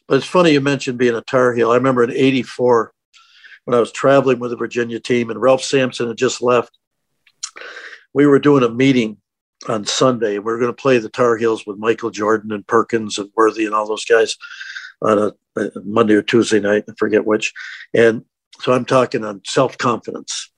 But 0.07 0.17
it's 0.17 0.25
funny 0.25 0.51
you 0.51 0.61
mentioned 0.61 0.97
being 0.97 1.15
a 1.15 1.21
Tar 1.21 1.53
Heel. 1.53 1.71
I 1.71 1.75
remember 1.75 2.03
in 2.03 2.11
84 2.11 2.93
when 3.71 3.77
I 3.77 3.79
was 3.79 3.93
traveling 3.93 4.39
with 4.39 4.51
the 4.51 4.57
Virginia 4.57 4.99
team 4.99 5.29
and 5.29 5.41
Ralph 5.41 5.63
Sampson 5.63 6.09
had 6.09 6.17
just 6.17 6.41
left 6.41 6.77
we 8.13 8.25
were 8.25 8.39
doing 8.39 8.63
a 8.63 8.69
meeting 8.69 9.15
on 9.69 9.85
Sunday. 9.85 10.35
and 10.35 10.43
We 10.43 10.51
were 10.51 10.59
going 10.59 10.73
to 10.73 10.81
play 10.81 10.97
the 10.97 11.07
Tar 11.07 11.37
Heels 11.37 11.65
with 11.65 11.77
Michael 11.77 12.09
Jordan 12.09 12.51
and 12.51 12.67
Perkins 12.67 13.17
and 13.17 13.29
Worthy 13.37 13.65
and 13.65 13.73
all 13.73 13.87
those 13.87 14.03
guys 14.03 14.35
on 15.01 15.17
a, 15.17 15.61
a 15.61 15.69
Monday 15.85 16.15
or 16.15 16.21
Tuesday 16.21 16.59
night, 16.59 16.83
I 16.89 16.93
forget 16.97 17.25
which. 17.25 17.53
And 17.93 18.25
so 18.59 18.73
I'm 18.73 18.83
talking 18.83 19.23
on 19.23 19.41
self 19.45 19.77
confidence. 19.77 20.51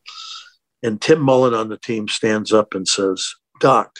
And 0.81 0.99
Tim 0.99 1.21
Mullen 1.21 1.53
on 1.53 1.69
the 1.69 1.77
team 1.77 2.07
stands 2.07 2.51
up 2.51 2.73
and 2.73 2.87
says, 2.87 3.35
Doc, 3.59 3.95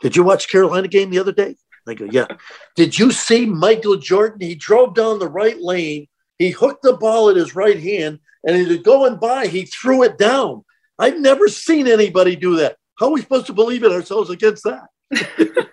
did 0.00 0.14
you 0.14 0.22
watch 0.22 0.48
Carolina 0.48 0.86
game 0.86 1.10
the 1.10 1.18
other 1.18 1.32
day? 1.32 1.56
I 1.88 1.94
go, 1.94 2.06
yeah. 2.08 2.28
Did 2.76 2.96
you 2.96 3.10
see 3.10 3.44
Michael 3.46 3.96
Jordan? 3.96 4.40
He 4.40 4.54
drove 4.54 4.94
down 4.94 5.18
the 5.18 5.28
right 5.28 5.60
lane. 5.60 6.06
He 6.42 6.50
hooked 6.50 6.82
the 6.82 6.94
ball 6.94 7.28
in 7.28 7.36
his 7.36 7.54
right 7.54 7.78
hand, 7.78 8.18
and 8.42 8.56
as 8.56 8.66
he 8.66 8.72
was 8.72 8.82
going 8.82 9.16
by, 9.16 9.46
he 9.46 9.64
threw 9.64 10.02
it 10.02 10.18
down. 10.18 10.64
I've 10.98 11.20
never 11.20 11.46
seen 11.46 11.86
anybody 11.86 12.34
do 12.34 12.56
that. 12.56 12.78
How 12.98 13.06
are 13.06 13.12
we 13.12 13.20
supposed 13.20 13.46
to 13.46 13.52
believe 13.52 13.84
in 13.84 13.92
ourselves 13.92 14.28
against 14.28 14.64
that? 14.64 14.88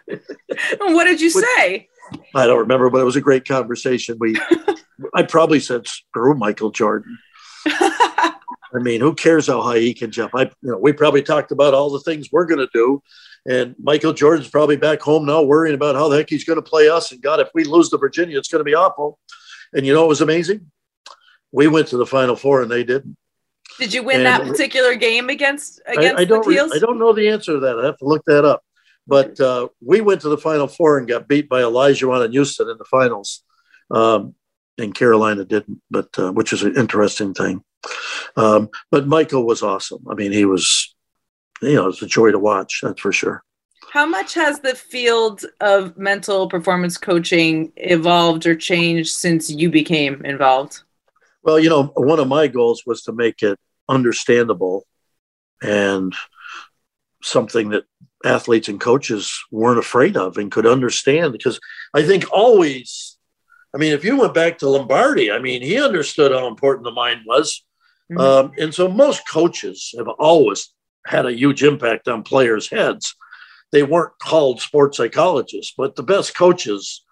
what 0.78 1.06
did 1.06 1.22
you 1.22 1.32
say? 1.32 1.88
I 2.36 2.46
don't 2.46 2.60
remember, 2.60 2.92
but 2.92 3.02
it 3.02 3.04
was 3.04 3.16
a 3.16 3.22
great 3.22 3.48
conversation. 3.48 4.18
We, 4.20 4.40
I 5.16 5.24
probably 5.24 5.60
said, 5.60 5.88
"Screw 5.88 6.36
Michael 6.36 6.70
Jordan." 6.70 7.18
I 7.66 8.34
mean, 8.74 9.02
who 9.02 9.16
cares 9.16 9.48
how 9.48 9.64
high 9.64 9.80
he 9.80 9.96
can 9.96 10.12
jump? 10.12 10.36
I, 10.36 10.44
you 10.62 10.70
know, 10.70 10.78
we 10.78 10.94
probably 10.94 11.24
talked 11.24 11.52
about 11.52 11.74
all 11.74 11.90
the 11.90 12.00
things 12.02 12.30
we're 12.32 12.46
going 12.46 12.60
to 12.60 12.70
do, 12.72 13.02
and 13.50 13.74
Michael 13.82 14.14
Jordan's 14.14 14.50
probably 14.50 14.78
back 14.78 15.02
home 15.02 15.26
now 15.26 15.42
worrying 15.42 15.74
about 15.74 15.96
how 15.96 16.10
the 16.10 16.18
heck 16.18 16.30
he's 16.30 16.44
going 16.44 16.62
to 16.62 16.70
play 16.70 16.90
us. 16.90 17.12
And 17.12 17.24
God, 17.24 17.40
if 17.40 17.50
we 17.56 17.64
lose 17.64 17.90
to 17.90 17.98
Virginia, 17.98 18.38
it's 18.38 18.50
going 18.50 18.60
to 18.60 18.64
be 18.64 18.76
awful. 18.76 19.18
And 19.74 19.86
you 19.86 19.94
know, 19.94 20.06
it 20.06 20.10
was 20.10 20.22
amazing. 20.22 20.72
We 21.52 21.68
went 21.68 21.88
to 21.90 21.98
the 21.98 22.06
Final 22.06 22.36
Four, 22.36 22.62
and 22.62 22.72
they 22.72 22.84
didn't. 22.84 23.18
Did 23.78 23.94
you 23.94 24.04
win 24.04 24.18
and 24.18 24.26
that 24.26 24.46
particular 24.46 24.96
game 24.96 25.30
against 25.30 25.82
against 25.86 26.18
I, 26.18 26.22
I 26.22 26.26
don't 26.26 26.46
the 26.46 26.52
Heels? 26.52 26.72
I 26.76 26.80
don't 26.80 27.00
know 27.00 27.14
the 27.14 27.30
answer 27.30 27.54
to 27.54 27.60
that. 27.62 27.80
I 27.80 27.86
have 27.86 27.98
to 27.98 28.06
look 28.06 28.24
that 28.26 28.46
up. 28.46 28.64
But 29.08 29.40
uh, 29.40 29.70
we 29.82 30.02
went 30.02 30.22
to 30.22 30.30
the 30.30 30.38
Final 30.38 30.68
Four 30.68 31.00
and 31.00 31.08
got 31.08 31.28
beat 31.28 31.50
by 31.50 31.62
Olajuwon 31.62 32.24
and 32.24 32.34
Houston 32.34 32.70
in 32.70 32.78
the 32.78 32.86
finals, 32.86 33.44
um, 33.90 34.36
and 34.78 34.94
Carolina 34.94 35.46
didn't. 35.46 35.82
But 35.90 36.10
uh, 36.18 36.32
which 36.32 36.54
is 36.54 36.62
an 36.62 36.78
interesting 36.78 37.34
thing. 37.34 37.64
Um, 38.36 38.70
but 38.92 39.08
Michael 39.08 39.48
was 39.48 39.64
awesome. 39.64 40.06
I 40.10 40.14
mean, 40.14 40.32
he 40.32 40.46
was, 40.46 40.94
you 41.62 41.74
know, 41.74 41.88
it's 41.88 42.02
a 42.02 42.08
joy 42.08 42.32
to 42.32 42.40
watch. 42.40 42.82
That's 42.84 43.02
for 43.02 43.12
sure. 43.12 43.44
How 43.92 44.06
much 44.06 44.36
has 44.36 44.60
the 44.60 44.76
field 44.76 45.44
of 45.62 45.98
mental 45.98 46.48
performance 46.48 46.98
coaching 46.98 47.72
evolved 47.78 48.46
or 48.46 48.56
changed 48.56 49.12
since 49.12 49.50
you 49.50 49.70
became 49.70 50.24
involved? 50.26 50.82
Well, 51.42 51.60
you 51.60 51.70
know, 51.70 51.92
one 51.96 52.20
of 52.20 52.28
my 52.28 52.48
goals 52.48 52.84
was 52.86 53.02
to 53.04 53.12
make 53.12 53.42
it 53.42 53.58
understandable 53.88 54.86
and 55.62 56.14
something 57.24 57.70
that 57.70 57.86
athletes 58.24 58.68
and 58.68 58.80
coaches 58.80 59.44
weren't 59.52 59.80
afraid 59.80 60.16
of 60.16 60.38
and 60.38 60.52
could 60.52 60.66
understand 60.66 61.32
because 61.32 61.60
I 61.94 62.04
think 62.04 62.26
always 62.32 63.18
I 63.74 63.78
mean 63.78 63.94
if 63.94 64.04
you 64.04 64.18
went 64.18 64.34
back 64.34 64.58
to 64.60 64.70
Lombardi 64.70 65.32
I 65.32 65.40
mean 65.40 65.62
he 65.62 65.82
understood 65.82 66.32
how 66.32 66.48
important 66.48 66.84
the 66.84 66.92
mind 66.92 67.22
was 67.26 67.64
mm-hmm. 68.12 68.20
um, 68.20 68.52
and 68.58 68.74
so 68.74 68.90
most 68.90 69.28
coaches 69.30 69.94
have 69.98 70.08
always 70.08 70.74
had 71.06 71.26
a 71.26 71.34
huge 71.34 71.64
impact 71.64 72.08
on 72.08 72.24
players 72.24 72.70
heads 72.70 73.16
they 73.72 73.84
weren't 73.84 74.18
called 74.20 74.62
sports 74.62 74.98
psychologists 74.98 75.74
but 75.78 75.96
the 75.96 76.04
best 76.04 76.36
coaches 76.36 77.04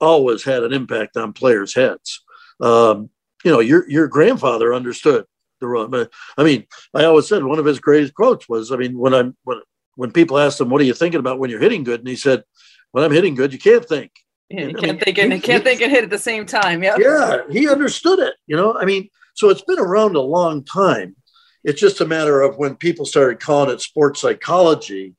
always 0.00 0.44
had 0.44 0.62
an 0.62 0.72
impact 0.72 1.16
on 1.16 1.32
players 1.32 1.74
heads 1.74 2.22
um, 2.60 3.08
you 3.44 3.50
know 3.50 3.60
your 3.60 3.88
your 3.88 4.08
grandfather 4.08 4.74
understood 4.74 5.24
the 5.62 5.68
run. 5.68 6.08
I 6.36 6.44
mean, 6.44 6.66
I 6.92 7.04
always 7.04 7.26
said 7.26 7.42
one 7.42 7.58
of 7.58 7.64
his 7.64 7.80
greatest 7.80 8.12
quotes 8.12 8.48
was, 8.48 8.70
I 8.70 8.76
mean, 8.76 8.98
when 8.98 9.14
I'm 9.14 9.34
when 9.44 9.62
when 9.94 10.12
people 10.12 10.38
asked 10.38 10.60
him, 10.60 10.68
"What 10.68 10.82
are 10.82 10.84
you 10.84 10.92
thinking 10.92 11.20
about 11.20 11.38
when 11.38 11.48
you're 11.48 11.60
hitting 11.60 11.84
good?" 11.84 12.00
and 12.00 12.08
he 12.08 12.16
said, 12.16 12.44
"When 12.90 13.02
I'm 13.02 13.12
hitting 13.12 13.34
good, 13.34 13.54
you 13.54 13.58
can't 13.58 13.86
think." 13.86 14.12
Yeah, 14.50 14.66
you 14.66 14.74
can't 14.74 14.82
mean, 14.82 14.98
think 14.98 15.18
and 15.18 15.32
he, 15.32 15.40
can't 15.40 15.62
he, 15.62 15.70
think 15.70 15.80
and 15.80 15.90
hit 15.90 16.04
at 16.04 16.10
the 16.10 16.18
same 16.18 16.44
time. 16.44 16.82
Yeah. 16.82 16.96
Yeah, 16.98 17.38
he 17.50 17.70
understood 17.70 18.18
it. 18.18 18.34
You 18.46 18.56
know, 18.56 18.76
I 18.76 18.84
mean, 18.84 19.08
so 19.34 19.48
it's 19.48 19.62
been 19.62 19.78
around 19.78 20.14
a 20.14 20.20
long 20.20 20.62
time. 20.62 21.16
It's 21.64 21.80
just 21.80 22.02
a 22.02 22.06
matter 22.06 22.42
of 22.42 22.58
when 22.58 22.76
people 22.76 23.06
started 23.06 23.40
calling 23.40 23.70
it 23.70 23.80
sports 23.80 24.20
psychology, 24.20 25.14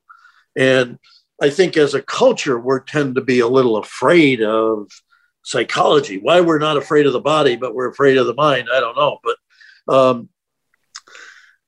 and 0.56 0.98
I 1.42 1.50
think 1.50 1.76
as 1.76 1.94
a 1.94 2.02
culture, 2.02 2.58
we 2.58 2.76
tend 2.86 3.16
to 3.16 3.20
be 3.20 3.40
a 3.40 3.48
little 3.48 3.76
afraid 3.76 4.42
of 4.42 4.90
psychology. 5.44 6.18
Why 6.18 6.40
we're 6.40 6.58
not 6.58 6.76
afraid 6.76 7.06
of 7.06 7.12
the 7.12 7.20
body, 7.20 7.56
but 7.56 7.74
we're 7.74 7.90
afraid 7.90 8.16
of 8.16 8.26
the 8.26 8.34
mind, 8.34 8.68
I 8.72 8.80
don't 8.80 8.96
know. 8.96 9.18
But 9.22 9.94
um, 9.94 10.28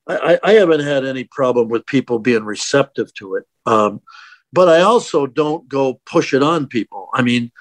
I, 0.07 0.39
I, 0.43 0.53
haven't 0.53 0.79
had 0.79 1.05
any 1.05 1.25
problem 1.25 1.67
with 1.67 1.85
people 1.85 2.17
being 2.17 2.43
receptive 2.43 3.13
to 3.15 3.35
it. 3.35 3.43
Um, 3.65 4.01
but 4.53 4.69
I 4.69 4.81
also 4.81 5.27
don't 5.27 5.67
go 5.67 6.01
push 6.05 6.33
it 6.33 6.41
on 6.41 6.67
people. 6.67 7.09
I 7.13 7.21
mean, 7.21 7.51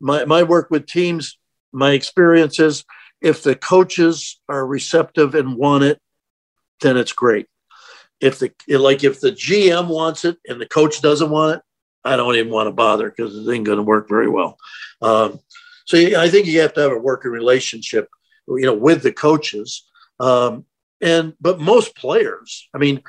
my, 0.00 0.24
my 0.24 0.42
work 0.42 0.70
with 0.70 0.86
teams, 0.86 1.38
my 1.72 1.92
experience 1.92 2.58
is 2.58 2.84
if 3.20 3.42
the 3.42 3.54
coaches 3.54 4.40
are 4.48 4.66
receptive 4.66 5.34
and 5.34 5.56
want 5.56 5.84
it, 5.84 6.00
then 6.80 6.96
it's 6.96 7.12
great. 7.12 7.46
If 8.22 8.38
the 8.38 8.52
like 8.68 9.04
if 9.04 9.20
the 9.20 9.32
GM 9.32 9.88
wants 9.88 10.24
it 10.24 10.38
and 10.46 10.60
the 10.60 10.66
coach 10.66 11.02
doesn't 11.02 11.30
want 11.30 11.56
it, 11.56 11.62
I 12.04 12.16
don't 12.16 12.36
even 12.36 12.52
want 12.52 12.68
to 12.68 12.72
bother 12.72 13.10
because 13.10 13.34
it 13.36 13.52
ain't 13.52 13.66
going 13.66 13.78
to 13.78 13.82
work 13.82 14.08
very 14.08 14.28
well. 14.28 14.56
Um, 15.00 15.40
so 15.86 15.98
I 15.98 16.28
think 16.28 16.46
you 16.46 16.60
have 16.60 16.74
to 16.74 16.80
have 16.80 16.92
a 16.92 16.98
working 16.98 17.32
relationship, 17.32 18.08
you 18.48 18.66
know, 18.66 18.74
with 18.74 19.02
the 19.02 19.12
coaches. 19.12 19.84
Um, 20.20 20.66
and 21.00 21.34
but 21.40 21.60
most 21.60 21.96
players, 21.96 22.68
I 22.72 22.78
mean, 22.78 23.02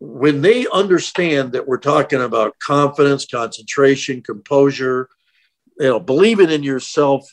when 0.00 0.42
they 0.42 0.66
understand 0.66 1.52
that 1.52 1.68
we're 1.68 1.78
talking 1.78 2.20
about 2.20 2.58
confidence, 2.58 3.26
concentration, 3.26 4.22
composure, 4.22 5.08
you 5.78 5.86
know, 5.86 6.00
believing 6.00 6.50
in 6.50 6.64
yourself 6.64 7.30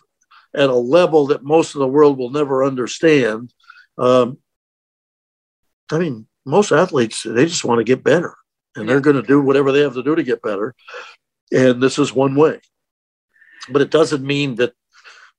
at 0.53 0.70
a 0.70 0.75
level 0.75 1.27
that 1.27 1.44
most 1.44 1.74
of 1.74 1.79
the 1.79 1.88
world 1.88 2.20
will 2.20 2.29
never 2.29 2.63
understand. 2.63 3.51
Um, 3.98 4.38
I 5.91 5.98
mean, 5.98 6.27
most 6.46 6.72
athletes 6.72 7.24
they 7.24 7.46
just 7.46 7.66
want 7.66 7.80
to 7.80 7.84
get 7.84 8.04
better, 8.04 8.36
and 8.75 8.88
they're 8.88 9.02
going 9.02 9.16
to 9.16 9.22
do 9.22 9.42
whatever 9.42 9.72
they 9.72 9.82
have 9.82 9.96
to 9.96 10.04
do 10.04 10.16
to 10.16 10.24
get 10.24 10.42
better. 10.42 10.75
And 11.52 11.82
this 11.82 12.00
is 12.00 12.14
one 12.14 12.36
way 12.36 12.60
but 13.70 13.82
it 13.82 13.92
doesn't 13.92 14.24
mean 14.24 14.56
that 14.56 14.74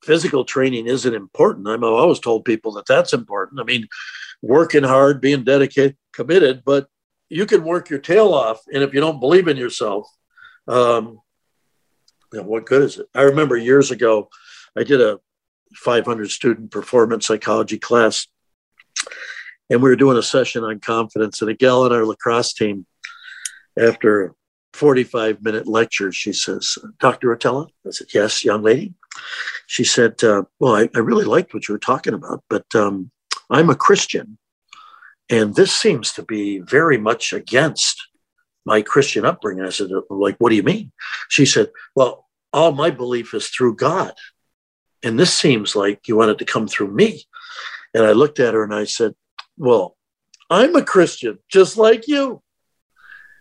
physical 0.03 0.45
training 0.45 0.87
isn't 0.87 1.15
important. 1.15 1.69
I'm 1.69 1.85
always 1.85 2.21
told 2.21 2.45
people 2.45 2.73
that 2.73 2.87
that's 2.87 3.13
important. 3.13 3.61
I 3.61 3.65
mean, 3.65 3.87
working 4.43 4.83
hard, 4.83 5.21
being 5.21 5.45
dedicated, 5.45 5.97
committed, 6.13 6.63
but 6.65 6.89
you 7.29 7.47
can 7.47 7.65
work 7.65 7.91
your 7.91 7.99
tail 7.99 8.33
off, 8.33 8.61
and 8.73 8.83
if 8.83 8.95
you 8.95 9.01
don't 9.01 9.21
believe 9.21 9.49
in 9.49 9.57
yourself, 9.57 10.09
um, 10.69 11.21
you 12.33 12.41
know, 12.41 12.45
what 12.45 12.67
good 12.67 12.83
is 12.83 12.99
it? 12.99 13.07
I 13.15 13.23
remember 13.23 13.57
years 13.57 13.91
ago, 13.91 14.29
I 14.77 14.85
did 14.85 15.01
a 15.01 15.19
500 15.75 16.31
student 16.31 16.71
performance 16.71 17.27
psychology 17.27 17.79
class, 17.79 18.29
and 19.71 19.83
we 19.83 19.89
were 19.89 19.97
doing 19.97 20.17
a 20.17 20.23
session 20.23 20.65
on 20.65 20.81
confidence. 20.81 21.41
And 21.41 21.51
a 21.51 21.55
gal 21.55 21.83
on 21.83 21.93
our 21.93 22.05
lacrosse 22.05 22.53
team, 22.53 22.87
after 23.79 24.27
a 24.27 24.31
45 24.75 25.43
minute 25.43 25.67
lecture, 25.67 26.13
she 26.13 26.33
says, 26.33 26.79
Dr. 27.01 27.35
Rotella? 27.35 27.69
I 27.87 27.91
said, 27.91 28.09
Yes, 28.15 28.45
young 28.45 28.63
lady. 28.63 28.95
She 29.67 29.85
said, 29.85 30.23
uh, 30.23 30.45
Well, 30.61 30.77
I, 30.77 30.89
I, 30.95 30.99
really 30.99 31.25
liked 31.25 31.55
what 31.55 31.69
you 31.69 31.75
were 31.75 31.79
talking 31.79 32.15
about, 32.15 32.45
but 32.49 32.67
um, 32.75 33.11
I'm 33.51 33.71
a 33.71 33.75
Christian. 33.75 34.39
And 35.29 35.55
this 35.57 35.75
seems 35.75 36.13
to 36.13 36.23
be 36.23 36.61
very 36.61 36.99
much 36.99 37.33
against 37.33 38.01
my 38.65 38.83
Christian 38.83 39.25
upbringing. 39.25 39.65
I 39.65 39.71
said, 39.71 39.91
Like, 40.11 40.37
what 40.39 40.51
do 40.51 40.57
you 40.57 40.63
mean? 40.63 40.93
She 41.29 41.47
said, 41.47 41.71
Well, 41.95 42.27
all 42.53 42.73
my 42.73 42.91
belief 42.91 43.35
is 43.35 43.49
through 43.49 43.77
God. 43.77 44.15
And 45.03 45.19
this 45.19 45.33
seems 45.33 45.77
like 45.77 46.09
you 46.09 46.17
wanted 46.17 46.39
to 46.39 46.45
come 46.45 46.67
through 46.67 46.93
me. 46.93 47.23
And 47.95 48.05
I 48.05 48.13
looked 48.13 48.41
at 48.41 48.55
her 48.55 48.65
and 48.65 48.75
I 48.75 48.85
said, 48.85 49.15
Well, 49.57 49.97
I'm 50.51 50.77
a 50.77 50.85
Christian, 50.85 51.39
just 51.49 51.77
like 51.77 52.09
you. 52.09 52.43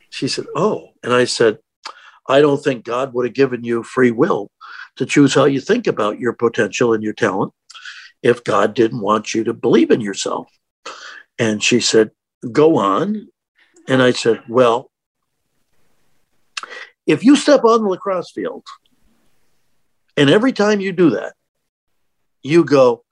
She 0.10 0.28
said, 0.28 0.46
Oh. 0.56 0.90
And 1.04 1.14
I 1.14 1.26
said, 1.26 1.60
I 2.28 2.42
don't 2.42 2.64
think 2.64 2.84
God 2.84 3.14
would 3.14 3.26
have 3.26 3.36
given 3.36 3.64
you 3.64 3.84
free 3.84 4.12
will 4.12 4.50
to 4.96 5.06
choose 5.06 5.34
how 5.34 5.46
you 5.46 5.60
think 5.60 5.88
about 5.88 6.20
your 6.20 6.34
potential 6.34 6.94
and 6.94 7.04
your 7.04 7.14
talent 7.14 7.54
if 8.24 8.44
God 8.44 8.74
didn't 8.74 9.02
want 9.02 9.36
you 9.36 9.44
to 9.44 9.54
believe 9.54 9.92
in 9.92 10.02
yourself. 10.02 10.48
And 11.38 11.62
she 11.62 11.80
said, 11.80 12.12
Go 12.52 12.78
on. 12.78 13.28
And 13.88 14.02
I 14.02 14.12
said, 14.12 14.42
Well, 14.50 14.90
if 17.06 17.24
you 17.24 17.36
step 17.36 17.64
on 17.64 17.84
the 17.84 17.90
lacrosse 17.90 18.32
field 18.32 18.66
and 20.18 20.30
every 20.30 20.54
time 20.54 20.80
you 20.80 20.92
do 20.92 21.12
that, 21.12 21.34
you 22.42 22.64
go, 22.64 23.05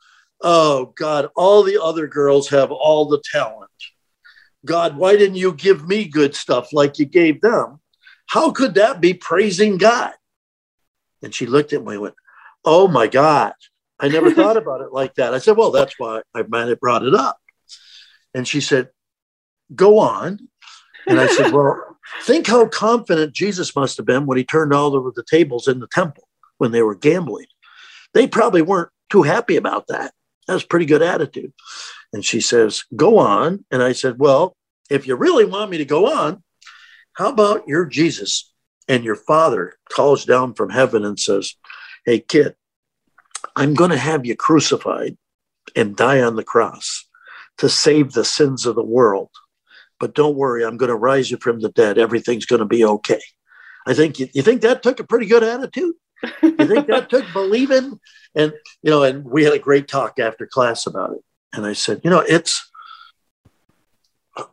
Oh 0.43 0.93
God, 0.97 1.29
all 1.35 1.63
the 1.63 1.81
other 1.81 2.05
girls 2.05 2.49
have 2.49 2.69
all 2.71 3.07
the 3.07 3.23
talent. 3.31 3.71
God, 4.65 4.97
why 4.97 5.15
didn't 5.15 5.37
you 5.37 5.53
give 5.53 5.87
me 5.87 6.05
good 6.05 6.35
stuff 6.35 6.73
like 6.73 6.99
you 6.99 7.05
gave 7.05 7.41
them? 7.41 7.79
How 8.27 8.51
could 8.51 8.75
that 8.75 9.01
be 9.01 9.13
praising 9.13 9.77
God? 9.77 10.11
And 11.21 11.33
she 11.33 11.45
looked 11.45 11.71
at 11.71 11.83
me 11.83 11.93
and 11.93 12.01
went, 12.01 12.15
Oh 12.65 12.87
my 12.89 13.07
God, 13.07 13.53
I 13.99 14.09
never 14.09 14.31
thought 14.35 14.57
about 14.57 14.81
it 14.81 14.91
like 14.91 15.15
that. 15.15 15.33
I 15.33 15.39
said, 15.39 15.55
Well, 15.55 15.71
that's 15.71 15.97
why 15.97 16.21
I 16.35 16.43
might 16.43 16.67
have 16.67 16.79
brought 16.79 17.05
it 17.05 17.15
up. 17.15 17.37
And 18.33 18.45
she 18.45 18.59
said, 18.59 18.89
Go 19.73 19.99
on. 19.99 20.49
And 21.07 21.19
I 21.19 21.27
said, 21.27 21.51
Well, 21.53 21.97
think 22.23 22.47
how 22.47 22.67
confident 22.67 23.33
Jesus 23.33 23.75
must 23.75 23.95
have 23.95 24.05
been 24.05 24.25
when 24.25 24.37
he 24.37 24.43
turned 24.43 24.73
all 24.73 24.95
over 24.95 25.11
the 25.15 25.23
tables 25.23 25.69
in 25.69 25.79
the 25.79 25.87
temple 25.87 26.27
when 26.57 26.71
they 26.71 26.81
were 26.81 26.95
gambling. 26.95 27.47
They 28.13 28.27
probably 28.27 28.61
weren't 28.61 28.89
too 29.09 29.23
happy 29.23 29.55
about 29.55 29.87
that. 29.87 30.13
That's 30.47 30.63
pretty 30.63 30.85
good 30.85 31.01
attitude. 31.01 31.53
And 32.11 32.23
she 32.23 32.41
says, 32.41 32.83
Go 32.95 33.17
on. 33.17 33.65
And 33.71 33.81
I 33.81 33.93
said, 33.93 34.19
Well, 34.19 34.55
if 34.89 35.07
you 35.07 35.15
really 35.15 35.45
want 35.45 35.71
me 35.71 35.77
to 35.77 35.85
go 35.85 36.11
on, 36.11 36.43
how 37.13 37.29
about 37.29 37.67
your 37.67 37.85
Jesus 37.85 38.51
and 38.87 39.03
your 39.03 39.15
father 39.15 39.75
calls 39.91 40.25
down 40.25 40.53
from 40.53 40.69
heaven 40.69 41.05
and 41.05 41.19
says, 41.19 41.55
Hey, 42.05 42.19
kid, 42.19 42.55
I'm 43.55 43.73
going 43.73 43.91
to 43.91 43.97
have 43.97 44.25
you 44.25 44.35
crucified 44.35 45.17
and 45.75 45.95
die 45.95 46.21
on 46.21 46.35
the 46.35 46.43
cross 46.43 47.05
to 47.57 47.69
save 47.69 48.13
the 48.13 48.25
sins 48.25 48.65
of 48.65 48.75
the 48.75 48.83
world. 48.83 49.29
But 49.99 50.15
don't 50.15 50.35
worry, 50.35 50.65
I'm 50.65 50.77
going 50.77 50.89
to 50.89 50.95
rise 50.95 51.31
you 51.31 51.37
from 51.37 51.59
the 51.59 51.69
dead. 51.69 51.97
Everything's 51.97 52.45
going 52.45 52.59
to 52.59 52.65
be 52.65 52.83
okay. 52.83 53.21
I 53.85 53.93
think 53.93 54.19
you, 54.19 54.27
you 54.33 54.41
think 54.41 54.61
that 54.61 54.83
took 54.83 54.99
a 54.99 55.05
pretty 55.05 55.27
good 55.27 55.43
attitude. 55.43 55.93
You 56.41 56.67
think 56.67 56.87
that 56.87 57.09
took 57.09 57.25
believing? 57.33 57.99
And 58.35 58.53
you 58.81 58.91
know, 58.91 59.03
and 59.03 59.23
we 59.25 59.43
had 59.43 59.53
a 59.53 59.59
great 59.59 59.87
talk 59.87 60.19
after 60.19 60.45
class 60.45 60.87
about 60.87 61.11
it. 61.11 61.21
And 61.53 61.65
I 61.65 61.73
said, 61.73 62.01
you 62.03 62.09
know, 62.09 62.19
it's 62.19 62.69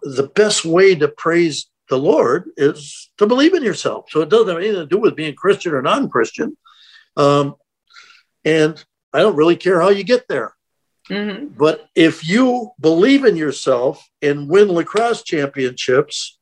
the 0.03 0.31
best 0.35 0.65
way 0.65 0.95
to 0.95 1.09
praise 1.09 1.71
the 1.89 1.99
Lord 1.99 2.51
is 2.57 3.11
to 3.19 3.27
believe 3.27 3.55
in 3.55 3.63
yourself. 3.63 4.07
So 4.11 4.21
it 4.21 4.29
doesn't 4.29 4.49
have 4.49 4.59
anything 4.59 4.77
to 4.77 4.87
do 4.87 4.99
with 4.99 5.17
being 5.17 5.35
Christian 5.35 5.73
or 5.73 5.83
non 5.83 6.09
Christian. 6.09 6.57
Um, 7.17 7.57
and 8.45 8.83
I 9.13 9.21
don't 9.21 9.37
really 9.37 9.57
care 9.57 9.81
how 9.81 9.91
you 9.91 10.05
get 10.05 10.29
there. 10.29 10.55
Mm-hmm. 11.09 11.47
But 11.59 11.89
if 11.95 12.27
you 12.27 12.71
believe 12.79 13.25
in 13.25 13.37
yourself 13.37 14.09
and 14.23 14.49
win 14.49 14.69
lacrosse 14.69 15.23
championships, 15.25 16.39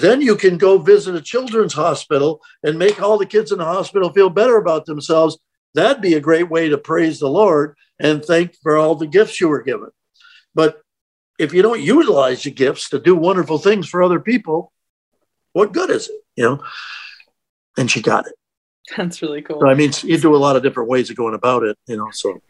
then 0.00 0.20
you 0.20 0.36
can 0.36 0.58
go 0.58 0.78
visit 0.78 1.14
a 1.14 1.20
children's 1.20 1.74
hospital 1.74 2.40
and 2.62 2.78
make 2.78 3.00
all 3.00 3.18
the 3.18 3.26
kids 3.26 3.52
in 3.52 3.58
the 3.58 3.64
hospital 3.64 4.12
feel 4.12 4.30
better 4.30 4.56
about 4.56 4.86
themselves. 4.86 5.38
That'd 5.74 6.02
be 6.02 6.14
a 6.14 6.20
great 6.20 6.50
way 6.50 6.68
to 6.68 6.78
praise 6.78 7.18
the 7.18 7.28
Lord 7.28 7.76
and 7.98 8.24
thank 8.24 8.56
for 8.62 8.76
all 8.76 8.94
the 8.94 9.06
gifts 9.06 9.40
you 9.40 9.48
were 9.48 9.62
given. 9.62 9.90
But 10.54 10.80
if 11.38 11.52
you 11.52 11.62
don't 11.62 11.82
utilize 11.82 12.44
your 12.44 12.54
gifts 12.54 12.90
to 12.90 12.98
do 12.98 13.16
wonderful 13.16 13.58
things 13.58 13.88
for 13.88 14.02
other 14.02 14.20
people, 14.20 14.72
what 15.52 15.72
good 15.72 15.90
is 15.90 16.08
it? 16.08 16.24
you 16.36 16.44
know, 16.44 16.62
and 17.76 17.90
she 17.90 18.02
got 18.02 18.26
it. 18.26 18.34
That's 18.96 19.22
really 19.22 19.42
cool. 19.42 19.60
So, 19.60 19.68
I 19.68 19.74
mean, 19.74 19.92
you 20.02 20.18
do 20.18 20.34
a 20.34 20.38
lot 20.38 20.56
of 20.56 20.62
different 20.62 20.88
ways 20.88 21.10
of 21.10 21.16
going 21.16 21.34
about 21.34 21.62
it, 21.62 21.76
you 21.86 21.96
know. 21.96 22.08
So 22.12 22.40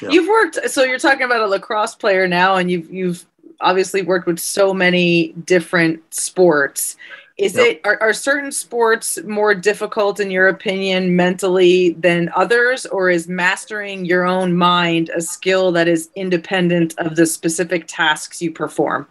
yeah. 0.00 0.10
you've 0.10 0.28
worked. 0.28 0.70
So 0.70 0.84
you're 0.84 0.98
talking 0.98 1.24
about 1.24 1.40
a 1.40 1.46
lacrosse 1.46 1.94
player 1.94 2.28
now, 2.28 2.56
and 2.56 2.70
you've 2.70 2.92
you've 2.92 3.26
obviously 3.60 4.02
worked 4.02 4.26
with 4.26 4.38
so 4.38 4.74
many 4.74 5.32
different 5.44 6.14
sports. 6.14 6.96
Is 7.36 7.56
yep. 7.56 7.66
it 7.66 7.80
are, 7.84 8.00
are 8.00 8.12
certain 8.12 8.52
sports 8.52 9.18
more 9.24 9.56
difficult 9.56 10.20
in 10.20 10.30
your 10.30 10.46
opinion 10.46 11.16
mentally 11.16 11.90
than 11.94 12.30
others, 12.36 12.86
or 12.86 13.10
is 13.10 13.26
mastering 13.26 14.04
your 14.04 14.24
own 14.24 14.56
mind 14.56 15.10
a 15.10 15.20
skill 15.20 15.72
that 15.72 15.88
is 15.88 16.10
independent 16.14 16.94
of 16.98 17.16
the 17.16 17.26
specific 17.26 17.86
tasks 17.88 18.40
you 18.40 18.52
perform? 18.52 19.08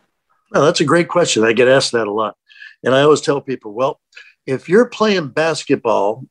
Well, 0.51 0.63
that's 0.63 0.79
a 0.79 0.86
great 0.86 1.10
question. 1.10 1.43
I 1.43 1.51
get 1.51 1.67
asked 1.67 1.91
that 1.91 2.08
a 2.08 2.12
lot. 2.13 2.38
And 2.84 2.95
I 2.95 3.01
always 3.01 3.21
tell 3.21 3.41
people, 3.41 3.73
well, 3.73 3.99
if 4.45 4.69
you're 4.69 4.88
playing 4.88 5.29
basketball 5.29 6.25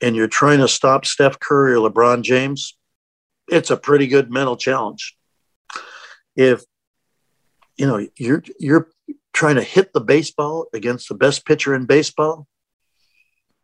and 0.00 0.16
you're 0.16 0.28
trying 0.28 0.58
to 0.58 0.68
stop 0.68 1.04
Steph 1.04 1.38
Curry 1.38 1.74
or 1.74 1.88
LeBron 1.88 2.22
James, 2.22 2.76
it's 3.48 3.70
a 3.70 3.76
pretty 3.76 4.06
good 4.06 4.30
mental 4.30 4.56
challenge. 4.56 5.16
If 6.36 6.64
you 7.78 7.86
know 7.86 8.06
you're 8.16 8.42
you're 8.58 8.88
trying 9.32 9.54
to 9.54 9.62
hit 9.62 9.92
the 9.92 10.00
baseball 10.00 10.66
against 10.74 11.08
the 11.08 11.14
best 11.14 11.46
pitcher 11.46 11.74
in 11.74 11.86
baseball, 11.86 12.46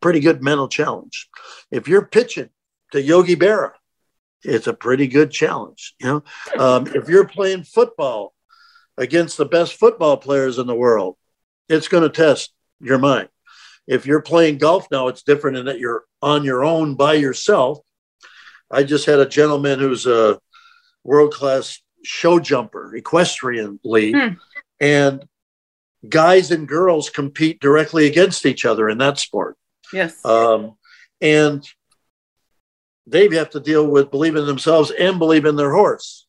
pretty 0.01 0.21
good 0.21 0.41
mental 0.41 0.69
challenge. 0.69 1.27
If 1.69 1.87
you're 1.87 2.05
pitching 2.05 2.49
to 2.91 3.01
Yogi 3.01 3.35
Berra, 3.35 3.73
it's 4.41 4.67
a 4.67 4.73
pretty 4.73 5.07
good 5.07 5.31
challenge. 5.31 5.93
You 5.99 6.07
know, 6.07 6.23
um, 6.57 6.87
if 6.87 7.09
you're 7.09 7.27
playing 7.27 7.63
football 7.63 8.33
against 8.97 9.37
the 9.37 9.45
best 9.45 9.73
football 9.73 10.15
players 10.15 10.57
in 10.57 10.67
the 10.67 10.75
world, 10.75 11.17
it's 11.67 11.89
going 11.89 12.03
to 12.03 12.09
test 12.09 12.53
your 12.79 12.97
mind. 12.97 13.27
If 13.87 14.05
you're 14.05 14.21
playing 14.21 14.57
golf 14.57 14.87
now, 14.89 15.09
it's 15.09 15.23
different 15.23 15.57
in 15.57 15.65
that 15.65 15.79
you're 15.79 16.05
on 16.21 16.43
your 16.43 16.63
own 16.63 16.95
by 16.95 17.13
yourself. 17.13 17.79
I 18.71 18.83
just 18.83 19.05
had 19.05 19.19
a 19.19 19.27
gentleman 19.27 19.79
who's 19.79 20.07
a 20.07 20.39
world 21.03 21.33
class 21.33 21.79
show 22.05 22.39
jumper, 22.39 22.95
equestrian 22.95 23.79
league, 23.83 24.15
hmm. 24.15 24.33
and 24.79 25.27
guys 26.07 26.51
and 26.51 26.67
girls 26.67 27.09
compete 27.09 27.59
directly 27.59 28.07
against 28.07 28.45
each 28.45 28.65
other 28.65 28.89
in 28.89 28.97
that 28.99 29.19
sport. 29.19 29.57
Yes. 29.91 30.23
Um, 30.25 30.77
and 31.21 31.67
they 33.07 33.27
have 33.35 33.51
to 33.51 33.59
deal 33.59 33.85
with 33.85 34.11
believing 34.11 34.41
in 34.41 34.47
themselves 34.47 34.91
and 34.91 35.19
believe 35.19 35.45
in 35.45 35.55
their 35.55 35.73
horse. 35.73 36.27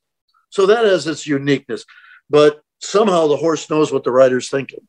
So 0.50 0.66
that 0.66 0.84
has 0.84 1.06
its 1.06 1.26
uniqueness. 1.26 1.84
But 2.28 2.60
somehow 2.80 3.28
the 3.28 3.36
horse 3.36 3.68
knows 3.70 3.92
what 3.92 4.04
the 4.04 4.12
rider's 4.12 4.50
thinking. 4.50 4.86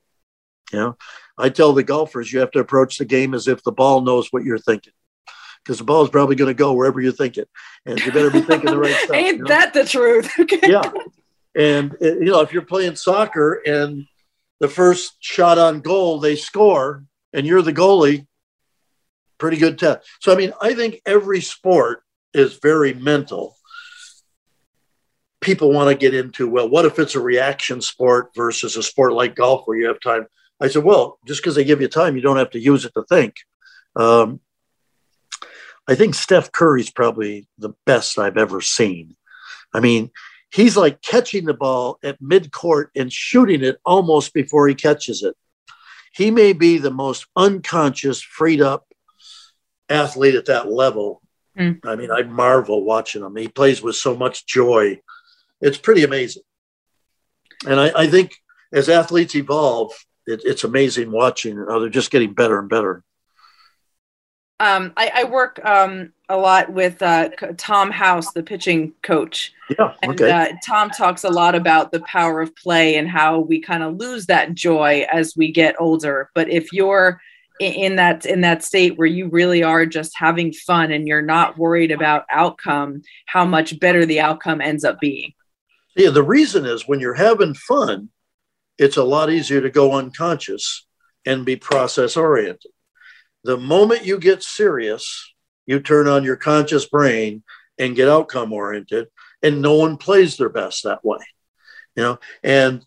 You 0.72 0.80
know, 0.80 0.98
I 1.38 1.50
tell 1.50 1.74
the 1.74 1.84
golfers 1.84 2.32
you 2.32 2.40
have 2.40 2.52
to 2.52 2.60
approach 2.60 2.98
the 2.98 3.06
game 3.06 3.34
as 3.34 3.48
if 3.48 3.64
the 3.64 3.72
ball 3.72 4.02
knows 4.02 4.32
what 4.32 4.44
you're 4.44 4.58
thinking. 4.58 4.94
Because 5.68 5.80
the 5.80 5.84
ball 5.84 6.04
is 6.04 6.10
probably 6.10 6.38
going 6.38 6.48
to 6.48 6.54
go 6.54 6.72
wherever 6.72 7.02
you 7.02 7.12
think 7.12 7.38
it, 7.38 7.50
and 7.86 8.00
you 8.00 8.12
better 8.14 8.32
be 8.32 8.42
thinking 8.42 8.72
the 8.72 8.80
right 8.80 8.96
stuff. 9.04 9.16
Ain't 9.16 9.38
you 9.38 9.44
know? 9.44 9.50
that 9.50 9.74
the 9.74 9.84
truth? 9.84 10.32
Okay. 10.40 10.60
Yeah, 10.64 10.90
and 11.56 11.96
you 12.00 12.32
know 12.32 12.40
if 12.40 12.54
you're 12.54 12.62
playing 12.62 12.96
soccer 12.96 13.62
and 13.66 14.06
the 14.60 14.70
first 14.70 15.18
shot 15.20 15.58
on 15.58 15.82
goal 15.82 16.20
they 16.20 16.38
score, 16.38 17.04
and 17.34 17.46
you're 17.46 17.62
the 17.62 17.74
goalie, 17.74 18.28
pretty 19.38 19.58
good 19.58 19.78
test. 19.78 20.08
So 20.22 20.32
I 20.32 20.38
mean, 20.38 20.54
I 20.62 20.74
think 20.74 21.02
every 21.06 21.42
sport 21.42 22.04
is 22.34 22.60
very 22.62 22.94
mental. 22.94 23.56
People 25.42 25.74
want 25.74 25.90
to 25.90 25.96
get 25.96 26.16
into 26.16 26.50
well, 26.50 26.70
what 26.70 26.86
if 26.86 26.98
it's 26.98 27.16
a 27.16 27.20
reaction 27.22 27.82
sport 27.82 28.30
versus 28.36 28.78
a 28.78 28.84
sport 28.84 29.14
like 29.14 29.36
golf 29.36 29.64
where 29.66 29.78
you 29.78 29.88
have 29.88 30.00
time 30.00 30.28
I 30.60 30.68
said, 30.70 30.84
well, 30.84 31.20
just 31.28 31.42
because 31.42 31.56
they 31.56 31.64
give 31.64 31.82
you 31.82 31.88
time, 31.88 32.16
you 32.16 32.22
don't 32.22 32.38
have 32.38 32.52
to 32.52 32.60
use 32.60 32.86
it 32.86 32.94
to 32.96 33.04
think. 33.04 33.36
Um, 33.96 34.40
I 35.88 35.96
think 35.96 36.16
Steph 36.16 36.52
Curry's 36.52 36.92
probably 36.92 37.48
the 37.58 37.74
best 37.86 38.20
I've 38.20 38.38
ever 38.38 38.62
seen. 38.62 39.16
I 39.74 39.80
mean, 39.80 40.12
he's 40.52 40.76
like 40.76 41.02
catching 41.02 41.46
the 41.46 41.54
ball 41.54 41.98
at 42.04 42.22
midcourt 42.22 42.88
and 42.96 43.12
shooting 43.12 43.64
it 43.64 43.80
almost 43.86 44.34
before 44.34 44.68
he 44.68 44.76
catches 44.76 45.24
it. 45.24 45.36
He 46.14 46.32
may 46.32 46.54
be 46.54 46.78
the 46.78 46.92
most 46.92 47.28
unconscious, 47.36 48.22
freed 48.22 48.62
up 48.62 48.88
athlete 49.90 50.36
at 50.36 50.46
that 50.46 50.70
level. 50.70 51.22
Mm. 51.58 51.80
I 51.86 51.96
mean, 51.96 52.12
I 52.12 52.24
marvel 52.24 52.84
watching 52.84 53.24
him. 53.24 53.36
He 53.36 53.48
plays 53.48 53.82
with 53.82 53.96
so 53.96 54.16
much 54.16 54.46
joy. 54.46 55.00
It's 55.62 55.78
pretty 55.78 56.04
amazing. 56.04 56.44
And 57.66 57.80
I, 57.80 57.92
I 57.96 58.08
think 58.08 58.36
as 58.74 58.90
athletes 58.90 59.36
evolve, 59.36 59.94
it, 60.26 60.42
it's 60.44 60.64
amazing 60.64 61.12
watching 61.12 61.56
they're 61.56 61.90
just 61.90 62.12
getting 62.12 62.34
better 62.34 62.60
and 62.60 62.70
better. 62.70 63.04
Um, 64.60 64.94
I, 64.98 65.12
I, 65.14 65.24
work 65.26 65.64
um, 65.64 66.14
a 66.30 66.38
lot 66.38 66.72
with 66.72 67.02
uh, 67.04 67.30
Tom 67.58 67.92
House, 67.92 68.34
the 68.34 68.42
pitching 68.42 68.94
coach. 69.04 69.54
Yeah, 69.70 69.94
okay. 70.04 70.04
And, 70.04 70.22
uh, 70.22 70.48
Tom 70.66 70.90
talks 70.90 71.24
a 71.24 71.30
lot 71.30 71.54
about 71.54 71.92
the 71.92 72.00
power 72.02 72.42
of 72.42 72.56
play 72.56 72.96
and 72.96 73.08
how 73.08 73.40
we 73.40 73.62
kind 73.62 73.84
of 73.84 73.98
lose 73.98 74.26
that 74.26 74.56
joy 74.56 75.06
as 75.12 75.36
we 75.38 75.52
get 75.52 75.76
older. 75.80 76.32
But 76.34 76.50
if 76.50 76.74
you're 76.74 77.22
in 77.60 77.96
that 77.96 78.26
in 78.26 78.42
that 78.42 78.64
state 78.64 78.98
where 78.98 79.08
you 79.08 79.30
really 79.30 79.64
are 79.64 79.86
just 79.86 80.14
having 80.16 80.54
fun 80.54 80.92
and 80.92 81.08
you're 81.08 81.22
not 81.22 81.58
worried 81.58 81.92
about 81.92 82.26
outcome, 82.30 83.02
how 83.28 83.46
much 83.46 83.80
better 83.80 84.06
the 84.06 84.20
outcome 84.20 84.62
ends 84.62 84.84
up 84.84 85.00
being. 85.00 85.34
Yeah, 85.96 86.12
the 86.12 86.24
reason 86.24 86.66
is 86.66 86.88
when 86.88 87.00
you're 87.00 87.16
having 87.16 87.54
fun, 87.54 88.10
it's 88.78 88.98
a 88.98 89.04
lot 89.04 89.32
easier 89.32 89.62
to 89.62 89.70
go 89.70 89.94
unconscious 89.94 90.86
and 91.26 91.46
be 91.46 91.56
process 91.56 92.16
oriented. 92.16 92.72
The 93.48 93.58
moment 93.58 94.04
you 94.04 94.20
get 94.20 94.44
serious, 94.44 95.34
you 95.66 95.80
turn 95.80 96.10
on 96.10 96.26
your 96.26 96.36
conscious 96.36 96.86
brain 96.86 97.44
and 97.78 97.96
get 97.96 98.10
outcome 98.10 98.52
oriented, 98.52 99.08
and 99.42 99.62
no 99.62 99.76
one 99.76 99.96
plays 99.96 100.36
their 100.36 100.50
best 100.50 100.84
that 100.84 101.06
way. 101.06 101.20
You 101.96 102.04
know, 102.04 102.20
and 102.44 102.86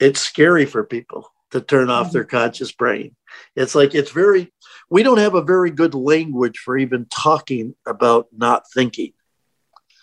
it's 0.00 0.20
scary 0.20 0.64
for 0.64 0.84
people 0.84 1.30
to 1.50 1.60
turn 1.60 1.90
off 1.90 2.06
mm-hmm. 2.06 2.12
their 2.14 2.24
conscious 2.24 2.72
brain. 2.72 3.14
It's 3.54 3.74
like 3.74 3.94
it's 3.94 4.10
very 4.10 4.50
we 4.88 5.02
don't 5.02 5.18
have 5.18 5.34
a 5.34 5.44
very 5.44 5.70
good 5.70 5.94
language 5.94 6.56
for 6.56 6.78
even 6.78 7.04
talking 7.10 7.74
about 7.86 8.28
not 8.34 8.64
thinking. 8.72 9.12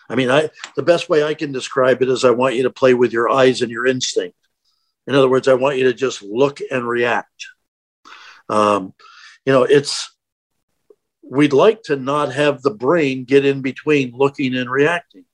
I 0.08 0.14
mean, 0.14 0.30
I 0.30 0.52
the 0.76 0.84
best 0.84 1.10
way 1.10 1.24
I 1.24 1.34
can 1.34 1.52
describe 1.52 2.04
it 2.04 2.10
is 2.10 2.24
I 2.24 2.30
want 2.30 2.54
you 2.54 2.64
to 2.64 2.70
play 2.70 2.94
with 2.94 3.12
your 3.12 3.32
eyes 3.32 3.64
and 3.64 3.72
your 3.72 3.88
instinct. 3.88 4.38
In 5.08 5.16
other 5.16 5.28
words, 5.28 5.48
I 5.48 5.56
want 5.56 5.80
you 5.80 5.86
to 5.86 5.94
just 5.96 6.22
look 6.22 6.60
and 6.70 6.88
react. 6.88 7.48
Um, 8.48 8.94
you 9.50 9.56
know, 9.56 9.64
it's, 9.64 10.16
we'd 11.24 11.54
like 11.54 11.82
to 11.82 11.96
not 11.96 12.32
have 12.32 12.62
the 12.62 12.70
brain 12.70 13.24
get 13.24 13.46
in 13.46 13.64
between 13.64 14.16
looking 14.16 14.56
and 14.56 14.70
reacting. 14.70 15.26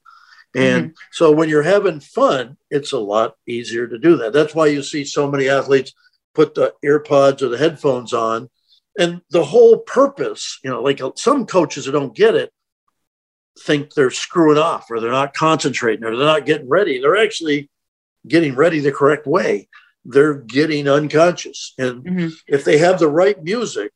And 0.55 0.85
mm-hmm. 0.85 0.93
so 1.11 1.33
when 1.33 1.49
you're 1.49 1.63
having 1.63 1.99
fun, 1.99 2.55
it's 2.69 2.93
a 2.93 2.97
lot 2.97 3.35
easier 3.45 3.87
to 3.87 3.99
do 3.99 4.15
that. 4.15 4.31
That's 4.31 4.55
why 4.55 4.67
you 4.67 4.83
see 4.83 5.03
so 5.03 5.29
many 5.29 5.49
athletes 5.49 5.91
put 6.33 6.55
the 6.55 6.73
earpods 6.81 7.41
or 7.41 7.49
the 7.49 7.57
headphones 7.57 8.13
on. 8.13 8.49
And 8.97 9.19
the 9.31 9.43
whole 9.43 9.79
purpose, 9.79 10.61
you 10.63 10.69
know, 10.69 10.81
like 10.81 11.01
some 11.17 11.45
coaches 11.45 11.85
who 11.85 11.91
don't 11.91 12.15
get 12.15 12.35
it 12.35 12.53
think 13.59 13.93
they're 13.95 14.11
screwing 14.11 14.57
off 14.57 14.85
or 14.89 15.01
they're 15.01 15.11
not 15.11 15.33
concentrating 15.33 16.05
or 16.05 16.15
they're 16.15 16.25
not 16.25 16.45
getting 16.45 16.69
ready. 16.69 17.01
They're 17.01 17.17
actually 17.17 17.69
getting 18.25 18.55
ready 18.55 18.79
the 18.79 18.93
correct 18.93 19.27
way, 19.27 19.67
they're 20.05 20.35
getting 20.35 20.87
unconscious. 20.87 21.73
And 21.77 22.03
mm-hmm. 22.03 22.27
if 22.47 22.63
they 22.63 22.77
have 22.77 22.99
the 22.99 23.09
right 23.09 23.41
music 23.43 23.91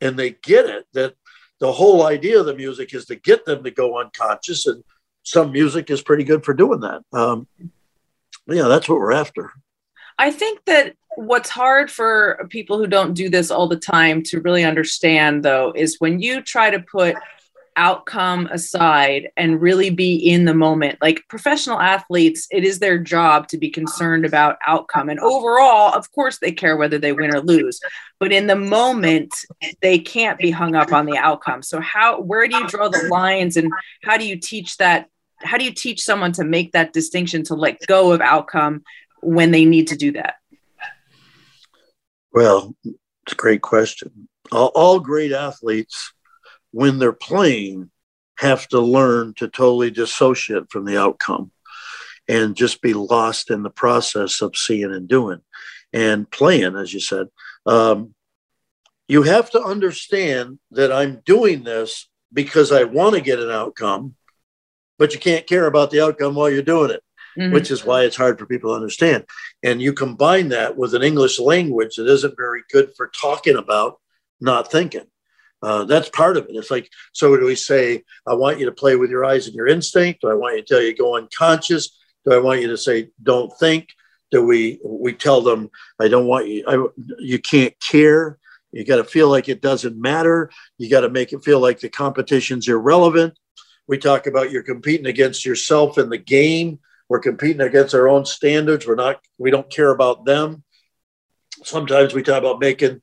and 0.00 0.18
they 0.18 0.30
get 0.30 0.66
it, 0.66 0.86
that 0.94 1.14
the 1.58 1.72
whole 1.72 2.06
idea 2.06 2.40
of 2.40 2.46
the 2.46 2.54
music 2.54 2.94
is 2.94 3.06
to 3.06 3.16
get 3.16 3.44
them 3.44 3.64
to 3.64 3.70
go 3.70 4.00
unconscious. 4.00 4.66
And 4.66 4.82
some 5.24 5.52
music 5.52 5.90
is 5.90 6.00
pretty 6.00 6.24
good 6.24 6.44
for 6.44 6.54
doing 6.54 6.80
that. 6.80 7.02
Um, 7.12 7.46
yeah, 8.46 8.68
that's 8.68 8.88
what 8.88 8.98
we're 8.98 9.12
after. 9.12 9.52
I 10.18 10.30
think 10.30 10.64
that 10.66 10.96
what's 11.16 11.50
hard 11.50 11.90
for 11.90 12.46
people 12.50 12.78
who 12.78 12.86
don't 12.86 13.14
do 13.14 13.28
this 13.28 13.50
all 13.50 13.68
the 13.68 13.76
time 13.76 14.22
to 14.24 14.40
really 14.40 14.64
understand, 14.64 15.42
though, 15.42 15.72
is 15.74 15.96
when 15.98 16.20
you 16.20 16.40
try 16.42 16.70
to 16.70 16.80
put 16.80 17.16
outcome 17.80 18.46
aside 18.52 19.30
and 19.38 19.58
really 19.58 19.88
be 19.88 20.14
in 20.14 20.44
the 20.44 20.52
moment. 20.52 20.98
Like 21.00 21.24
professional 21.28 21.80
athletes, 21.80 22.46
it 22.50 22.62
is 22.62 22.78
their 22.78 22.98
job 22.98 23.48
to 23.48 23.56
be 23.56 23.70
concerned 23.70 24.26
about 24.26 24.58
outcome. 24.66 25.08
And 25.08 25.18
overall, 25.18 25.94
of 25.94 26.12
course, 26.12 26.38
they 26.38 26.52
care 26.52 26.76
whether 26.76 26.98
they 26.98 27.14
win 27.14 27.34
or 27.34 27.40
lose. 27.40 27.80
But 28.18 28.32
in 28.32 28.48
the 28.48 28.54
moment, 28.54 29.34
they 29.80 29.98
can't 29.98 30.38
be 30.38 30.50
hung 30.50 30.74
up 30.74 30.92
on 30.92 31.06
the 31.06 31.16
outcome. 31.16 31.62
So 31.62 31.80
how 31.80 32.20
where 32.20 32.46
do 32.46 32.58
you 32.58 32.68
draw 32.68 32.90
the 32.90 33.08
lines 33.08 33.56
and 33.56 33.72
how 34.02 34.18
do 34.18 34.26
you 34.26 34.36
teach 34.36 34.76
that? 34.76 35.08
How 35.38 35.56
do 35.56 35.64
you 35.64 35.72
teach 35.72 36.02
someone 36.02 36.32
to 36.32 36.44
make 36.44 36.72
that 36.72 36.92
distinction 36.92 37.44
to 37.44 37.54
let 37.54 37.80
go 37.86 38.12
of 38.12 38.20
outcome 38.20 38.82
when 39.22 39.52
they 39.52 39.64
need 39.64 39.88
to 39.88 39.96
do 39.96 40.12
that? 40.12 40.34
Well, 42.30 42.76
it's 42.84 43.32
a 43.32 43.36
great 43.36 43.62
question. 43.62 44.28
All, 44.52 44.70
all 44.74 45.00
great 45.00 45.32
athletes 45.32 46.12
when 46.72 46.98
they're 46.98 47.12
playing 47.12 47.90
have 48.38 48.66
to 48.68 48.80
learn 48.80 49.34
to 49.34 49.48
totally 49.48 49.90
dissociate 49.90 50.70
from 50.70 50.84
the 50.84 50.98
outcome 50.98 51.50
and 52.26 52.56
just 52.56 52.80
be 52.80 52.94
lost 52.94 53.50
in 53.50 53.62
the 53.62 53.70
process 53.70 54.40
of 54.40 54.56
seeing 54.56 54.92
and 54.92 55.08
doing 55.08 55.40
and 55.92 56.30
playing, 56.30 56.76
as 56.76 56.94
you 56.94 57.00
said. 57.00 57.26
Um, 57.66 58.14
you 59.08 59.24
have 59.24 59.50
to 59.50 59.62
understand 59.62 60.58
that 60.70 60.92
I'm 60.92 61.20
doing 61.26 61.64
this 61.64 62.08
because 62.32 62.70
I 62.70 62.84
want 62.84 63.16
to 63.16 63.20
get 63.20 63.40
an 63.40 63.50
outcome, 63.50 64.14
but 64.98 65.12
you 65.12 65.18
can't 65.18 65.46
care 65.46 65.66
about 65.66 65.90
the 65.90 66.00
outcome 66.00 66.34
while 66.34 66.48
you're 66.48 66.62
doing 66.62 66.92
it, 66.92 67.02
mm-hmm. 67.38 67.52
which 67.52 67.70
is 67.70 67.84
why 67.84 68.04
it's 68.04 68.16
hard 68.16 68.38
for 68.38 68.46
people 68.46 68.70
to 68.70 68.76
understand. 68.76 69.24
And 69.62 69.82
you 69.82 69.92
combine 69.92 70.48
that 70.50 70.76
with 70.76 70.94
an 70.94 71.02
English 71.02 71.40
language 71.40 71.96
that 71.96 72.06
isn't 72.06 72.36
very 72.36 72.62
good 72.70 72.92
for 72.96 73.10
talking 73.20 73.56
about 73.56 73.98
not 74.40 74.70
thinking. 74.70 75.06
Uh, 75.62 75.84
that's 75.84 76.08
part 76.08 76.36
of 76.36 76.44
it. 76.44 76.56
It's 76.56 76.70
like, 76.70 76.90
so 77.12 77.36
do 77.36 77.44
we 77.44 77.54
say, 77.54 78.02
I 78.26 78.34
want 78.34 78.58
you 78.58 78.66
to 78.66 78.72
play 78.72 78.96
with 78.96 79.10
your 79.10 79.24
eyes 79.24 79.46
and 79.46 79.54
your 79.54 79.66
instinct? 79.66 80.22
Do 80.22 80.30
I 80.30 80.34
want 80.34 80.56
you 80.56 80.62
to 80.62 80.66
tell 80.66 80.82
you 80.82 80.96
go 80.96 81.16
unconscious? 81.16 81.98
Do 82.24 82.32
I 82.32 82.38
want 82.38 82.60
you 82.60 82.68
to 82.68 82.78
say, 82.78 83.10
don't 83.22 83.52
think? 83.58 83.88
Do 84.30 84.46
we 84.46 84.78
we 84.84 85.12
tell 85.12 85.40
them, 85.42 85.70
I 86.00 86.08
don't 86.08 86.26
want 86.26 86.48
you, 86.48 86.64
I, 86.66 86.86
you 87.18 87.38
can't 87.38 87.74
care. 87.80 88.38
You 88.72 88.84
got 88.84 88.96
to 88.96 89.04
feel 89.04 89.28
like 89.28 89.48
it 89.48 89.60
doesn't 89.60 90.00
matter. 90.00 90.50
You 90.78 90.88
got 90.88 91.00
to 91.00 91.10
make 91.10 91.32
it 91.32 91.42
feel 91.42 91.58
like 91.58 91.80
the 91.80 91.88
competition's 91.88 92.68
irrelevant. 92.68 93.36
We 93.88 93.98
talk 93.98 94.28
about 94.28 94.52
you're 94.52 94.62
competing 94.62 95.06
against 95.06 95.44
yourself 95.44 95.98
in 95.98 96.08
the 96.08 96.18
game. 96.18 96.78
We're 97.08 97.18
competing 97.18 97.60
against 97.60 97.94
our 97.94 98.08
own 98.08 98.24
standards. 98.24 98.86
We're 98.86 98.94
not, 98.94 99.20
we 99.36 99.50
don't 99.50 99.68
care 99.68 99.90
about 99.90 100.24
them. 100.24 100.62
Sometimes 101.64 102.14
we 102.14 102.22
talk 102.22 102.38
about 102.38 102.60
making 102.60 103.02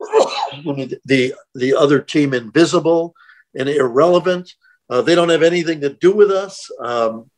the 0.00 1.34
the 1.54 1.74
other 1.74 2.00
team 2.00 2.34
invisible 2.34 3.14
and 3.54 3.68
irrelevant. 3.68 4.52
Uh, 4.90 5.02
they 5.02 5.14
don't 5.14 5.28
have 5.28 5.42
anything 5.42 5.80
to 5.80 5.90
do 5.90 6.12
with 6.12 6.30
us. 6.30 6.70
Um, 6.80 7.30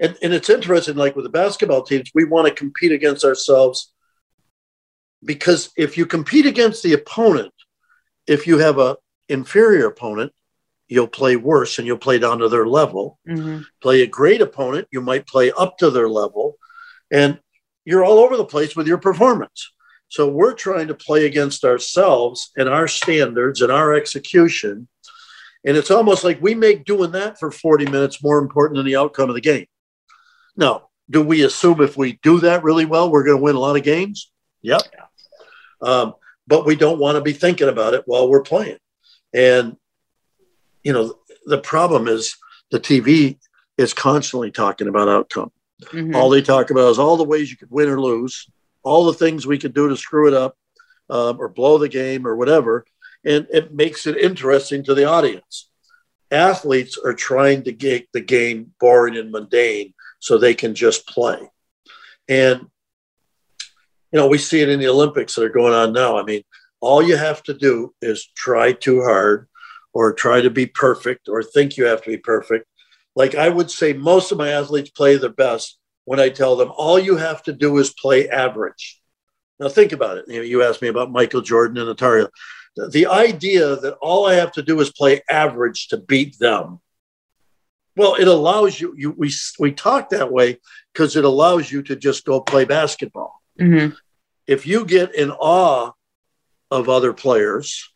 and, 0.00 0.16
and 0.22 0.32
it's 0.32 0.48
interesting, 0.48 0.96
like 0.96 1.16
with 1.16 1.24
the 1.24 1.30
basketball 1.30 1.82
teams, 1.82 2.10
we 2.14 2.24
want 2.24 2.46
to 2.46 2.54
compete 2.54 2.92
against 2.92 3.24
ourselves 3.24 3.92
because 5.24 5.70
if 5.76 5.98
you 5.98 6.06
compete 6.06 6.46
against 6.46 6.82
the 6.82 6.92
opponent, 6.92 7.52
if 8.26 8.46
you 8.46 8.58
have 8.58 8.78
a 8.78 8.96
inferior 9.28 9.86
opponent, 9.86 10.32
you'll 10.86 11.08
play 11.08 11.36
worse 11.36 11.78
and 11.78 11.86
you'll 11.86 11.98
play 11.98 12.18
down 12.18 12.38
to 12.38 12.48
their 12.48 12.66
level. 12.66 13.18
Mm-hmm. 13.28 13.62
Play 13.82 14.02
a 14.02 14.06
great 14.06 14.40
opponent, 14.40 14.88
you 14.90 15.00
might 15.00 15.26
play 15.26 15.52
up 15.52 15.78
to 15.78 15.90
their 15.90 16.08
level, 16.08 16.56
and 17.10 17.40
you're 17.84 18.04
all 18.04 18.18
over 18.18 18.36
the 18.36 18.44
place 18.44 18.76
with 18.76 18.86
your 18.86 18.98
performance. 18.98 19.72
So 20.08 20.28
we're 20.28 20.54
trying 20.54 20.88
to 20.88 20.94
play 20.94 21.26
against 21.26 21.64
ourselves 21.64 22.50
and 22.56 22.68
our 22.68 22.88
standards 22.88 23.60
and 23.60 23.70
our 23.70 23.94
execution. 23.94 24.88
And 25.64 25.76
it's 25.76 25.90
almost 25.90 26.24
like 26.24 26.40
we 26.40 26.54
make 26.54 26.84
doing 26.84 27.12
that 27.12 27.38
for 27.38 27.50
40 27.50 27.86
minutes 27.86 28.22
more 28.22 28.38
important 28.38 28.76
than 28.76 28.86
the 28.86 28.96
outcome 28.96 29.28
of 29.28 29.34
the 29.34 29.40
game. 29.40 29.66
Now, 30.56 30.88
do 31.10 31.22
we 31.22 31.42
assume 31.42 31.80
if 31.80 31.96
we 31.96 32.18
do 32.22 32.40
that 32.40 32.62
really 32.62 32.86
well, 32.86 33.10
we're 33.10 33.24
going 33.24 33.36
to 33.36 33.42
win 33.42 33.54
a 33.54 33.60
lot 33.60 33.76
of 33.76 33.82
games? 33.82 34.30
Yep. 34.62 34.82
Um, 35.82 36.14
but 36.46 36.64
we 36.64 36.74
don't 36.74 36.98
want 36.98 37.16
to 37.16 37.22
be 37.22 37.32
thinking 37.32 37.68
about 37.68 37.94
it 37.94 38.02
while 38.06 38.28
we're 38.28 38.42
playing. 38.42 38.78
And, 39.34 39.76
you 40.82 40.92
know, 40.92 41.18
the 41.44 41.58
problem 41.58 42.08
is 42.08 42.36
the 42.70 42.80
TV 42.80 43.38
is 43.76 43.92
constantly 43.92 44.50
talking 44.50 44.88
about 44.88 45.08
outcome. 45.08 45.52
Mm-hmm. 45.84 46.16
All 46.16 46.30
they 46.30 46.42
talk 46.42 46.70
about 46.70 46.90
is 46.90 46.98
all 46.98 47.16
the 47.16 47.24
ways 47.24 47.50
you 47.50 47.56
could 47.56 47.70
win 47.70 47.88
or 47.88 48.00
lose 48.00 48.48
all 48.82 49.06
the 49.06 49.12
things 49.12 49.46
we 49.46 49.58
could 49.58 49.74
do 49.74 49.88
to 49.88 49.96
screw 49.96 50.28
it 50.28 50.34
up 50.34 50.56
um, 51.10 51.38
or 51.40 51.48
blow 51.48 51.78
the 51.78 51.88
game 51.88 52.26
or 52.26 52.36
whatever. 52.36 52.84
And 53.24 53.46
it 53.50 53.74
makes 53.74 54.06
it 54.06 54.16
interesting 54.16 54.84
to 54.84 54.94
the 54.94 55.04
audience. 55.04 55.70
Athletes 56.30 56.98
are 57.02 57.14
trying 57.14 57.64
to 57.64 57.76
make 57.82 58.08
the 58.12 58.20
game 58.20 58.72
boring 58.78 59.16
and 59.16 59.32
mundane 59.32 59.94
so 60.20 60.36
they 60.36 60.54
can 60.54 60.74
just 60.74 61.06
play. 61.06 61.38
And, 62.28 62.66
you 64.12 64.18
know, 64.18 64.28
we 64.28 64.38
see 64.38 64.60
it 64.60 64.68
in 64.68 64.80
the 64.80 64.88
Olympics 64.88 65.34
that 65.34 65.44
are 65.44 65.48
going 65.48 65.72
on 65.72 65.92
now. 65.92 66.18
I 66.18 66.22
mean, 66.22 66.42
all 66.80 67.02
you 67.02 67.16
have 67.16 67.42
to 67.44 67.54
do 67.54 67.94
is 68.02 68.28
try 68.36 68.72
too 68.72 69.02
hard 69.02 69.48
or 69.92 70.12
try 70.12 70.40
to 70.40 70.50
be 70.50 70.66
perfect 70.66 71.28
or 71.28 71.42
think 71.42 71.76
you 71.76 71.86
have 71.86 72.02
to 72.02 72.10
be 72.10 72.18
perfect. 72.18 72.66
Like 73.16 73.34
I 73.34 73.48
would 73.48 73.70
say, 73.70 73.94
most 73.94 74.30
of 74.30 74.38
my 74.38 74.50
athletes 74.50 74.90
play 74.90 75.16
their 75.16 75.30
best 75.30 75.77
when 76.08 76.18
I 76.18 76.30
tell 76.30 76.56
them 76.56 76.72
all 76.74 76.98
you 76.98 77.16
have 77.16 77.42
to 77.42 77.52
do 77.52 77.76
is 77.76 77.92
play 77.92 78.30
average. 78.30 78.98
Now 79.60 79.68
think 79.68 79.92
about 79.92 80.16
it. 80.16 80.24
You, 80.26 80.36
know, 80.36 80.42
you 80.42 80.62
asked 80.62 80.80
me 80.80 80.88
about 80.88 81.12
Michael 81.12 81.42
Jordan 81.42 81.76
and 81.76 81.94
Atari. 81.94 82.26
The 82.76 83.08
idea 83.08 83.76
that 83.76 83.98
all 84.00 84.24
I 84.24 84.36
have 84.36 84.52
to 84.52 84.62
do 84.62 84.80
is 84.80 84.90
play 84.90 85.20
average 85.28 85.88
to 85.88 85.98
beat 85.98 86.38
them. 86.38 86.80
Well, 87.94 88.14
it 88.14 88.26
allows 88.26 88.80
you. 88.80 88.94
You 88.96 89.10
we 89.10 89.30
we 89.58 89.72
talk 89.72 90.08
that 90.08 90.32
way 90.32 90.60
because 90.94 91.14
it 91.14 91.26
allows 91.26 91.70
you 91.70 91.82
to 91.82 91.94
just 91.94 92.24
go 92.24 92.40
play 92.40 92.64
basketball. 92.64 93.42
Mm-hmm. 93.60 93.94
If 94.46 94.66
you 94.66 94.86
get 94.86 95.14
in 95.14 95.30
awe 95.30 95.92
of 96.70 96.88
other 96.88 97.12
players, 97.12 97.86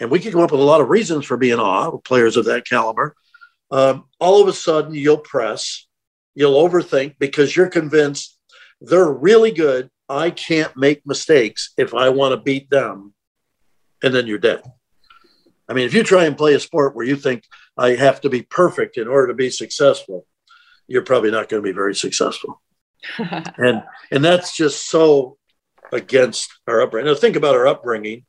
and 0.00 0.10
we 0.10 0.18
can 0.18 0.32
come 0.32 0.40
up 0.40 0.50
with 0.50 0.60
a 0.60 0.64
lot 0.64 0.80
of 0.80 0.88
reasons 0.88 1.24
for 1.24 1.36
being 1.36 1.60
awe 1.60 1.90
of 1.90 2.02
players 2.02 2.36
of 2.36 2.46
that 2.46 2.66
caliber, 2.66 3.14
um, 3.70 4.06
all 4.18 4.42
of 4.42 4.48
a 4.48 4.52
sudden 4.52 4.92
you'll 4.94 5.18
press 5.18 5.86
You'll 6.34 6.68
overthink 6.68 7.16
because 7.18 7.54
you're 7.56 7.68
convinced 7.68 8.38
they're 8.80 9.10
really 9.10 9.52
good. 9.52 9.90
I 10.08 10.30
can't 10.30 10.76
make 10.76 11.06
mistakes 11.06 11.72
if 11.78 11.94
I 11.94 12.10
want 12.10 12.32
to 12.32 12.40
beat 12.40 12.70
them. 12.70 13.14
And 14.02 14.14
then 14.14 14.26
you're 14.26 14.38
dead. 14.38 14.62
I 15.68 15.72
mean, 15.72 15.86
if 15.86 15.94
you 15.94 16.02
try 16.02 16.24
and 16.24 16.36
play 16.36 16.54
a 16.54 16.60
sport 16.60 16.94
where 16.94 17.06
you 17.06 17.16
think 17.16 17.44
I 17.78 17.90
have 17.90 18.20
to 18.22 18.28
be 18.28 18.42
perfect 18.42 18.98
in 18.98 19.08
order 19.08 19.28
to 19.28 19.34
be 19.34 19.48
successful, 19.48 20.26
you're 20.86 21.02
probably 21.02 21.30
not 21.30 21.48
going 21.48 21.62
to 21.62 21.66
be 21.66 21.72
very 21.72 21.94
successful. 21.94 22.60
and 23.18 23.82
and 24.10 24.24
that's 24.24 24.56
just 24.56 24.88
so 24.88 25.38
against 25.92 26.50
our 26.66 26.82
upbringing. 26.82 27.10
Now 27.10 27.18
think 27.18 27.36
about 27.36 27.54
our 27.54 27.66
upbringing. 27.66 28.24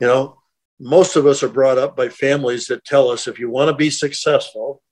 You 0.00 0.06
know, 0.06 0.38
most 0.80 1.16
of 1.16 1.26
us 1.26 1.42
are 1.42 1.48
brought 1.48 1.78
up 1.78 1.96
by 1.96 2.08
families 2.08 2.66
that 2.66 2.84
tell 2.84 3.08
us 3.08 3.28
if 3.28 3.38
you 3.38 3.50
want 3.50 3.68
to 3.68 3.76
be 3.76 3.90
successful, 3.90 4.82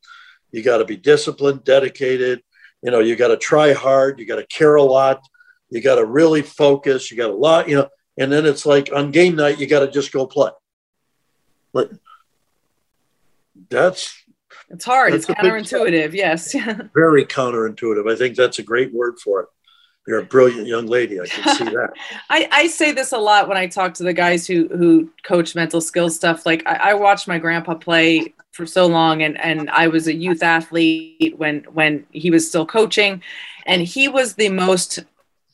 you 0.52 0.62
got 0.62 0.78
to 0.78 0.84
be 0.84 0.96
disciplined, 0.96 1.64
dedicated. 1.64 2.42
You 2.82 2.90
know, 2.90 3.00
you 3.00 3.16
got 3.16 3.28
to 3.28 3.36
try 3.36 3.72
hard. 3.72 4.18
You 4.18 4.26
got 4.26 4.36
to 4.36 4.46
care 4.46 4.76
a 4.76 4.82
lot. 4.82 5.20
You 5.68 5.80
got 5.80 5.96
to 5.96 6.04
really 6.04 6.42
focus. 6.42 7.10
You 7.10 7.16
got 7.16 7.30
a 7.30 7.34
lot, 7.34 7.68
you 7.68 7.76
know, 7.76 7.88
and 8.18 8.32
then 8.32 8.46
it's 8.46 8.66
like 8.66 8.90
on 8.92 9.10
game 9.10 9.36
night, 9.36 9.58
you 9.58 9.66
got 9.66 9.80
to 9.80 9.90
just 9.90 10.12
go 10.12 10.26
play. 10.26 10.50
But 11.72 11.92
that's 13.68 14.14
it's 14.70 14.84
hard. 14.84 15.12
That's 15.12 15.28
it's 15.28 15.38
counterintuitive. 15.38 16.12
Yes. 16.12 16.52
very 16.94 17.24
counterintuitive. 17.24 18.10
I 18.10 18.16
think 18.16 18.36
that's 18.36 18.58
a 18.58 18.62
great 18.62 18.92
word 18.92 19.18
for 19.18 19.42
it. 19.42 19.48
You're 20.10 20.18
a 20.18 20.24
brilliant 20.24 20.66
young 20.66 20.88
lady. 20.88 21.20
I 21.20 21.26
can 21.26 21.54
see 21.54 21.64
that. 21.66 21.92
I, 22.30 22.48
I 22.50 22.66
say 22.66 22.90
this 22.90 23.12
a 23.12 23.16
lot 23.16 23.46
when 23.46 23.56
I 23.56 23.68
talk 23.68 23.94
to 23.94 24.02
the 24.02 24.12
guys 24.12 24.44
who 24.44 24.66
who 24.66 25.08
coach 25.22 25.54
mental 25.54 25.80
skills 25.80 26.16
stuff. 26.16 26.44
Like 26.44 26.66
I, 26.66 26.90
I 26.90 26.94
watched 26.94 27.28
my 27.28 27.38
grandpa 27.38 27.74
play 27.74 28.34
for 28.50 28.66
so 28.66 28.88
long 28.88 29.22
and 29.22 29.40
and 29.40 29.70
I 29.70 29.86
was 29.86 30.08
a 30.08 30.12
youth 30.12 30.42
athlete 30.42 31.34
when 31.36 31.60
when 31.72 32.04
he 32.10 32.28
was 32.28 32.48
still 32.48 32.66
coaching 32.66 33.22
and 33.66 33.82
he 33.82 34.08
was 34.08 34.34
the 34.34 34.48
most 34.48 34.98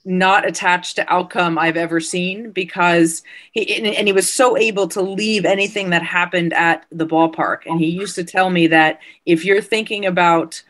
not 0.06 0.48
attached 0.48 0.96
to 0.96 1.12
outcome 1.12 1.58
I've 1.58 1.76
ever 1.76 2.00
seen 2.00 2.50
because 2.50 3.22
he 3.52 3.74
and 3.74 4.08
he 4.08 4.12
was 4.14 4.32
so 4.32 4.56
able 4.56 4.88
to 4.88 5.02
leave 5.02 5.44
anything 5.44 5.90
that 5.90 6.02
happened 6.02 6.54
at 6.54 6.86
the 6.90 7.06
ballpark 7.06 7.66
and 7.66 7.78
he 7.78 7.88
used 7.88 8.14
to 8.14 8.24
tell 8.24 8.48
me 8.48 8.68
that 8.68 9.00
if 9.26 9.44
you're 9.44 9.60
thinking 9.60 10.06
about 10.06 10.62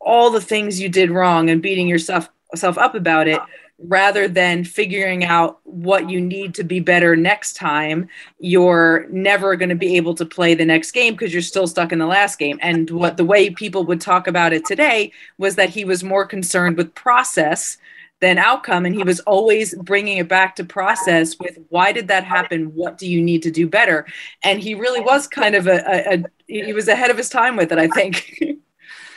all 0.00 0.30
the 0.30 0.40
things 0.40 0.80
you 0.80 0.88
did 0.88 1.10
wrong 1.10 1.50
and 1.50 1.60
beating 1.60 1.88
yourself 1.88 2.30
self 2.54 2.78
up 2.78 2.94
about 2.94 3.28
it 3.28 3.40
rather 3.78 4.26
than 4.26 4.64
figuring 4.64 5.24
out 5.24 5.60
what 5.62 6.10
you 6.10 6.20
need 6.20 6.52
to 6.54 6.64
be 6.64 6.80
better 6.80 7.14
next 7.14 7.54
time 7.54 8.08
you're 8.40 9.06
never 9.10 9.54
going 9.54 9.68
to 9.68 9.76
be 9.76 9.96
able 9.96 10.14
to 10.14 10.24
play 10.24 10.54
the 10.54 10.64
next 10.64 10.90
game 10.90 11.14
because 11.14 11.32
you're 11.32 11.40
still 11.40 11.66
stuck 11.66 11.92
in 11.92 11.98
the 12.00 12.06
last 12.06 12.38
game. 12.38 12.58
And 12.60 12.90
what 12.90 13.16
the 13.16 13.24
way 13.24 13.50
people 13.50 13.84
would 13.84 14.00
talk 14.00 14.26
about 14.26 14.52
it 14.52 14.64
today 14.64 15.12
was 15.38 15.54
that 15.56 15.70
he 15.70 15.84
was 15.84 16.02
more 16.02 16.26
concerned 16.26 16.76
with 16.76 16.94
process 16.94 17.78
than 18.20 18.36
outcome 18.36 18.84
and 18.84 18.96
he 18.96 19.04
was 19.04 19.20
always 19.20 19.76
bringing 19.76 20.18
it 20.18 20.26
back 20.26 20.56
to 20.56 20.64
process 20.64 21.38
with 21.38 21.56
why 21.68 21.92
did 21.92 22.08
that 22.08 22.24
happen? 22.24 22.74
What 22.74 22.98
do 22.98 23.08
you 23.08 23.22
need 23.22 23.44
to 23.44 23.50
do 23.52 23.68
better? 23.68 24.06
And 24.42 24.58
he 24.58 24.74
really 24.74 25.00
was 25.00 25.28
kind 25.28 25.54
of 25.54 25.68
a, 25.68 25.84
a, 25.86 26.14
a 26.14 26.24
he 26.48 26.72
was 26.72 26.88
ahead 26.88 27.10
of 27.10 27.16
his 27.16 27.28
time 27.28 27.56
with 27.56 27.70
it 27.70 27.78
i 27.78 27.86
think 27.88 28.42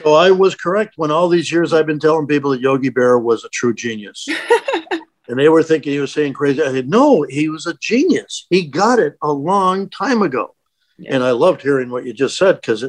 So 0.03 0.13
I 0.13 0.31
was 0.31 0.55
correct 0.55 0.93
when 0.97 1.11
all 1.11 1.29
these 1.29 1.51
years 1.51 1.73
I've 1.73 1.85
been 1.85 1.99
telling 1.99 2.27
people 2.27 2.51
that 2.51 2.61
Yogi 2.61 2.89
Berra 2.89 3.21
was 3.21 3.43
a 3.43 3.49
true 3.49 3.73
genius. 3.73 4.27
and 5.27 5.37
they 5.37 5.49
were 5.49 5.63
thinking 5.63 5.93
he 5.93 5.99
was 5.99 6.11
saying 6.11 6.33
crazy. 6.33 6.61
I 6.61 6.71
said, 6.71 6.89
no, 6.89 7.23
he 7.29 7.49
was 7.49 7.67
a 7.67 7.75
genius. 7.75 8.47
He 8.49 8.67
got 8.67 8.99
it 8.99 9.15
a 9.21 9.31
long 9.31 9.89
time 9.89 10.21
ago. 10.21 10.55
Yeah. 10.97 11.15
And 11.15 11.23
I 11.23 11.31
loved 11.31 11.61
hearing 11.61 11.89
what 11.89 12.05
you 12.05 12.13
just 12.13 12.37
said 12.37 12.55
because 12.55 12.83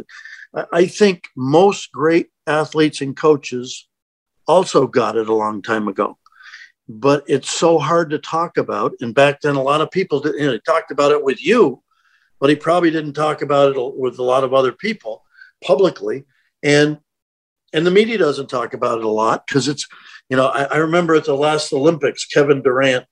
I 0.73 0.87
think 0.87 1.25
most 1.37 1.93
great 1.93 2.29
athletes 2.47 3.01
and 3.01 3.17
coaches 3.17 3.89
also 4.47 4.87
got 4.87 5.17
it 5.17 5.29
a 5.29 5.35
long 5.35 5.63
time 5.63 5.89
ago. 5.89 6.19
But 6.89 7.25
it's 7.27 7.51
so 7.51 7.79
hard 7.79 8.11
to 8.11 8.19
talk 8.19 8.57
about. 8.57 8.93
And 9.01 9.15
back 9.15 9.41
then, 9.41 9.57
a 9.57 9.63
lot 9.63 9.81
of 9.81 9.91
people 9.91 10.21
did, 10.21 10.35
you 10.35 10.47
know, 10.47 10.59
talked 10.59 10.91
about 10.91 11.13
it 11.13 11.23
with 11.23 11.45
you, 11.45 11.83
but 12.41 12.51
he 12.51 12.57
probably 12.57 12.91
didn't 12.91 13.15
talk 13.15 13.43
about 13.43 13.77
it 13.77 13.97
with 13.97 14.19
a 14.19 14.23
lot 14.23 14.45
of 14.45 14.53
other 14.53 14.73
people 14.73 15.23
publicly 15.63 16.25
and 16.63 16.99
and 17.75 17.87
the 17.87 17.91
media 17.91 18.19
doesn't 18.19 18.49
talk 18.49 18.75
about 18.75 18.99
it 18.99 19.05
a 19.05 19.09
lot 19.09 19.47
because 19.47 19.69
it's 19.69 19.87
you 20.29 20.37
know 20.37 20.47
I, 20.47 20.65
I, 20.65 20.77
remember 20.79 21.15
at 21.15 21.25
the 21.25 21.35
last 21.35 21.73
olympics 21.73 22.25
kevin 22.25 22.63
durant 22.63 23.07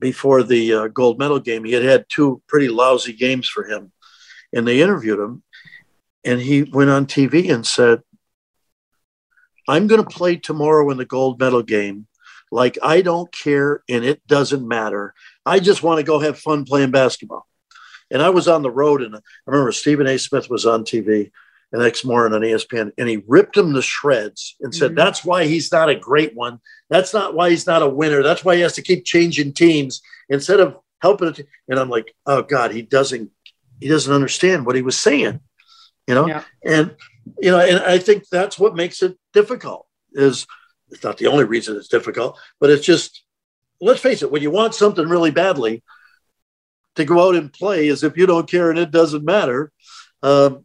before 0.00 0.42
the 0.42 0.72
uh, 0.72 0.88
gold 0.88 1.18
medal 1.18 1.40
game. 1.40 1.64
He 1.64 1.72
had 1.72 1.82
had 1.82 2.06
two 2.08 2.42
pretty 2.46 2.68
lousy 2.68 3.12
games 3.12 3.48
for 3.48 3.64
him. 3.64 3.92
And 4.52 4.66
they 4.66 4.80
interviewed 4.80 5.18
him. 5.18 5.42
And 6.24 6.40
he 6.40 6.62
went 6.62 6.90
on 6.90 7.06
TV 7.06 7.52
and 7.52 7.66
said, 7.66 8.02
I'm 9.68 9.86
going 9.86 10.02
to 10.02 10.08
play 10.08 10.36
tomorrow 10.36 10.90
in 10.90 10.96
the 10.96 11.04
gold 11.04 11.38
medal 11.38 11.62
game 11.62 12.06
like 12.50 12.78
I 12.82 13.02
don't 13.02 13.30
care 13.30 13.82
and 13.88 14.04
it 14.04 14.26
doesn't 14.26 14.66
matter. 14.66 15.14
I 15.44 15.60
just 15.60 15.82
want 15.82 15.98
to 15.98 16.04
go 16.04 16.18
have 16.18 16.38
fun 16.38 16.64
playing 16.64 16.90
basketball. 16.90 17.46
And 18.10 18.22
I 18.22 18.30
was 18.30 18.48
on 18.48 18.62
the 18.62 18.70
road, 18.70 19.02
and 19.02 19.14
I 19.14 19.20
remember 19.44 19.70
Stephen 19.70 20.06
A. 20.06 20.18
Smith 20.18 20.48
was 20.48 20.64
on 20.64 20.84
TV 20.84 21.30
the 21.70 21.78
next 21.78 22.04
morning 22.04 22.34
on 22.34 22.40
ESPN, 22.40 22.92
and 22.96 23.08
he 23.08 23.22
ripped 23.26 23.56
him 23.56 23.74
to 23.74 23.82
shreds 23.82 24.56
and 24.60 24.74
said, 24.74 24.90
mm-hmm. 24.90 24.96
That's 24.96 25.24
why 25.24 25.46
he's 25.46 25.70
not 25.70 25.90
a 25.90 25.94
great 25.94 26.34
one. 26.34 26.60
That's 26.88 27.12
not 27.12 27.34
why 27.34 27.50
he's 27.50 27.66
not 27.66 27.82
a 27.82 27.88
winner. 27.88 28.22
That's 28.22 28.44
why 28.44 28.56
he 28.56 28.62
has 28.62 28.74
to 28.74 28.82
keep 28.82 29.04
changing 29.04 29.52
teams 29.52 30.00
instead 30.28 30.60
of 30.60 30.78
helping 31.00 31.28
it. 31.28 31.46
And 31.68 31.78
I'm 31.78 31.90
like, 31.90 32.14
Oh 32.26 32.42
God, 32.42 32.72
he 32.72 32.82
doesn't 32.82 33.30
he 33.80 33.88
doesn't 33.88 34.12
understand 34.12 34.66
what 34.66 34.76
he 34.76 34.82
was 34.82 34.98
saying. 34.98 35.40
You 36.06 36.14
know? 36.14 36.26
Yeah. 36.26 36.42
And 36.64 36.96
you 37.38 37.50
know, 37.50 37.60
and 37.60 37.78
I 37.80 37.98
think 37.98 38.24
that's 38.28 38.58
what 38.58 38.74
makes 38.74 39.02
it 39.02 39.18
difficult 39.34 39.86
is 40.12 40.46
it's 40.90 41.04
not 41.04 41.18
the 41.18 41.26
only 41.26 41.44
reason 41.44 41.76
it's 41.76 41.88
difficult, 41.88 42.38
but 42.60 42.70
it's 42.70 42.86
just 42.86 43.22
let's 43.80 44.00
face 44.00 44.22
it, 44.22 44.30
when 44.30 44.42
you 44.42 44.50
want 44.50 44.74
something 44.74 45.06
really 45.06 45.30
badly, 45.30 45.82
to 46.96 47.04
go 47.04 47.28
out 47.28 47.36
and 47.36 47.52
play 47.52 47.88
as 47.88 48.02
if 48.02 48.16
you 48.16 48.26
don't 48.26 48.50
care 48.50 48.70
and 48.70 48.78
it 48.78 48.90
doesn't 48.90 49.24
matter. 49.24 49.70
Um, 50.22 50.64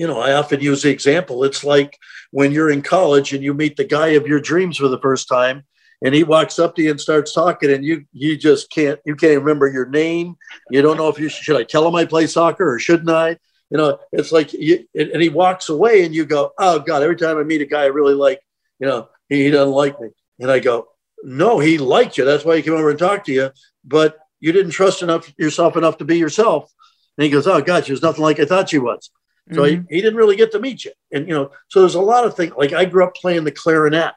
you 0.00 0.06
know, 0.06 0.18
I 0.18 0.32
often 0.32 0.62
use 0.62 0.82
the 0.82 0.88
example. 0.88 1.44
It's 1.44 1.62
like 1.62 1.98
when 2.30 2.52
you're 2.52 2.70
in 2.70 2.80
college 2.80 3.34
and 3.34 3.44
you 3.44 3.52
meet 3.52 3.76
the 3.76 3.84
guy 3.84 4.08
of 4.18 4.26
your 4.26 4.40
dreams 4.40 4.78
for 4.78 4.88
the 4.88 4.98
first 4.98 5.28
time, 5.28 5.64
and 6.02 6.14
he 6.14 6.24
walks 6.24 6.58
up 6.58 6.74
to 6.76 6.82
you 6.82 6.90
and 6.90 6.98
starts 6.98 7.34
talking, 7.34 7.70
and 7.70 7.84
you 7.84 8.06
you 8.14 8.38
just 8.38 8.70
can't 8.70 8.98
you 9.04 9.14
can't 9.14 9.40
remember 9.40 9.68
your 9.68 9.84
name. 9.84 10.36
You 10.70 10.80
don't 10.80 10.96
know 10.96 11.08
if 11.08 11.18
you 11.18 11.28
should 11.28 11.60
I 11.60 11.64
tell 11.64 11.86
him 11.86 11.94
I 11.94 12.06
play 12.06 12.26
soccer 12.26 12.72
or 12.72 12.78
shouldn't 12.78 13.10
I? 13.10 13.36
You 13.68 13.76
know, 13.76 13.98
it's 14.10 14.32
like 14.32 14.54
you, 14.54 14.86
and 14.94 15.20
he 15.20 15.28
walks 15.28 15.68
away, 15.68 16.02
and 16.06 16.14
you 16.14 16.24
go, 16.24 16.52
oh 16.56 16.78
God! 16.78 17.02
Every 17.02 17.16
time 17.16 17.36
I 17.36 17.42
meet 17.42 17.60
a 17.60 17.66
guy 17.66 17.82
I 17.82 17.96
really 17.98 18.14
like, 18.14 18.40
you 18.78 18.86
know, 18.86 19.10
he, 19.28 19.44
he 19.44 19.50
doesn't 19.50 19.74
like 19.74 20.00
me, 20.00 20.08
and 20.38 20.50
I 20.50 20.60
go, 20.60 20.88
no, 21.22 21.58
he 21.58 21.76
liked 21.76 22.16
you. 22.16 22.24
That's 22.24 22.46
why 22.46 22.56
he 22.56 22.62
came 22.62 22.72
over 22.72 22.88
and 22.88 22.98
talked 22.98 23.26
to 23.26 23.32
you. 23.32 23.50
But 23.84 24.16
you 24.40 24.52
didn't 24.52 24.72
trust 24.72 25.02
enough 25.02 25.30
yourself 25.38 25.76
enough 25.76 25.98
to 25.98 26.06
be 26.06 26.16
yourself. 26.16 26.72
And 27.18 27.24
he 27.26 27.30
goes, 27.30 27.46
Oh 27.46 27.60
God, 27.60 27.84
she 27.84 27.92
was 27.92 28.00
nothing 28.00 28.22
like 28.22 28.40
I 28.40 28.46
thought 28.46 28.70
she 28.70 28.78
was. 28.78 29.10
So 29.52 29.62
mm-hmm. 29.62 29.82
he, 29.88 29.96
he 29.96 30.02
didn't 30.02 30.16
really 30.16 30.36
get 30.36 30.52
to 30.52 30.60
meet 30.60 30.84
you. 30.84 30.92
And 31.12 31.26
you 31.28 31.34
know, 31.34 31.50
so 31.68 31.80
there's 31.80 31.94
a 31.94 32.00
lot 32.00 32.24
of 32.24 32.36
things 32.36 32.52
like 32.56 32.72
I 32.72 32.84
grew 32.84 33.04
up 33.04 33.14
playing 33.14 33.44
the 33.44 33.52
clarinet 33.52 34.14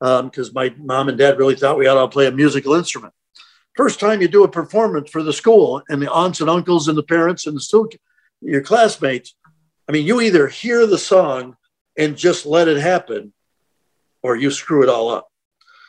because 0.00 0.48
um, 0.48 0.54
my 0.54 0.74
mom 0.78 1.08
and 1.08 1.18
dad 1.18 1.38
really 1.38 1.56
thought 1.56 1.78
we 1.78 1.86
ought 1.86 2.00
to 2.00 2.08
play 2.08 2.26
a 2.26 2.32
musical 2.32 2.74
instrument. 2.74 3.14
First 3.76 4.00
time 4.00 4.20
you 4.20 4.28
do 4.28 4.44
a 4.44 4.48
performance 4.48 5.10
for 5.10 5.22
the 5.22 5.32
school 5.32 5.82
and 5.88 6.02
the 6.02 6.12
aunts 6.12 6.40
and 6.40 6.50
uncles 6.50 6.88
and 6.88 6.98
the 6.98 7.02
parents 7.02 7.46
and 7.46 7.56
the 7.56 7.60
still 7.60 7.88
your 8.40 8.62
classmates, 8.62 9.34
I 9.88 9.92
mean, 9.92 10.06
you 10.06 10.20
either 10.20 10.48
hear 10.48 10.86
the 10.86 10.98
song 10.98 11.56
and 11.96 12.16
just 12.16 12.46
let 12.46 12.68
it 12.68 12.78
happen, 12.78 13.32
or 14.22 14.36
you 14.36 14.50
screw 14.50 14.82
it 14.82 14.88
all 14.88 15.10
up. 15.10 15.28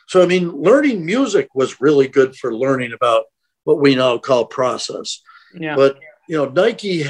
So, 0.08 0.22
I 0.22 0.26
mean, 0.26 0.50
learning 0.50 1.04
music 1.04 1.48
was 1.54 1.80
really 1.80 2.08
good 2.08 2.34
for 2.34 2.54
learning 2.54 2.92
about 2.92 3.24
what 3.64 3.80
we 3.80 3.94
now 3.94 4.18
call 4.18 4.46
process. 4.46 5.20
Yeah. 5.54 5.76
But 5.76 5.98
you 6.28 6.36
know, 6.36 6.46
Nike. 6.46 7.04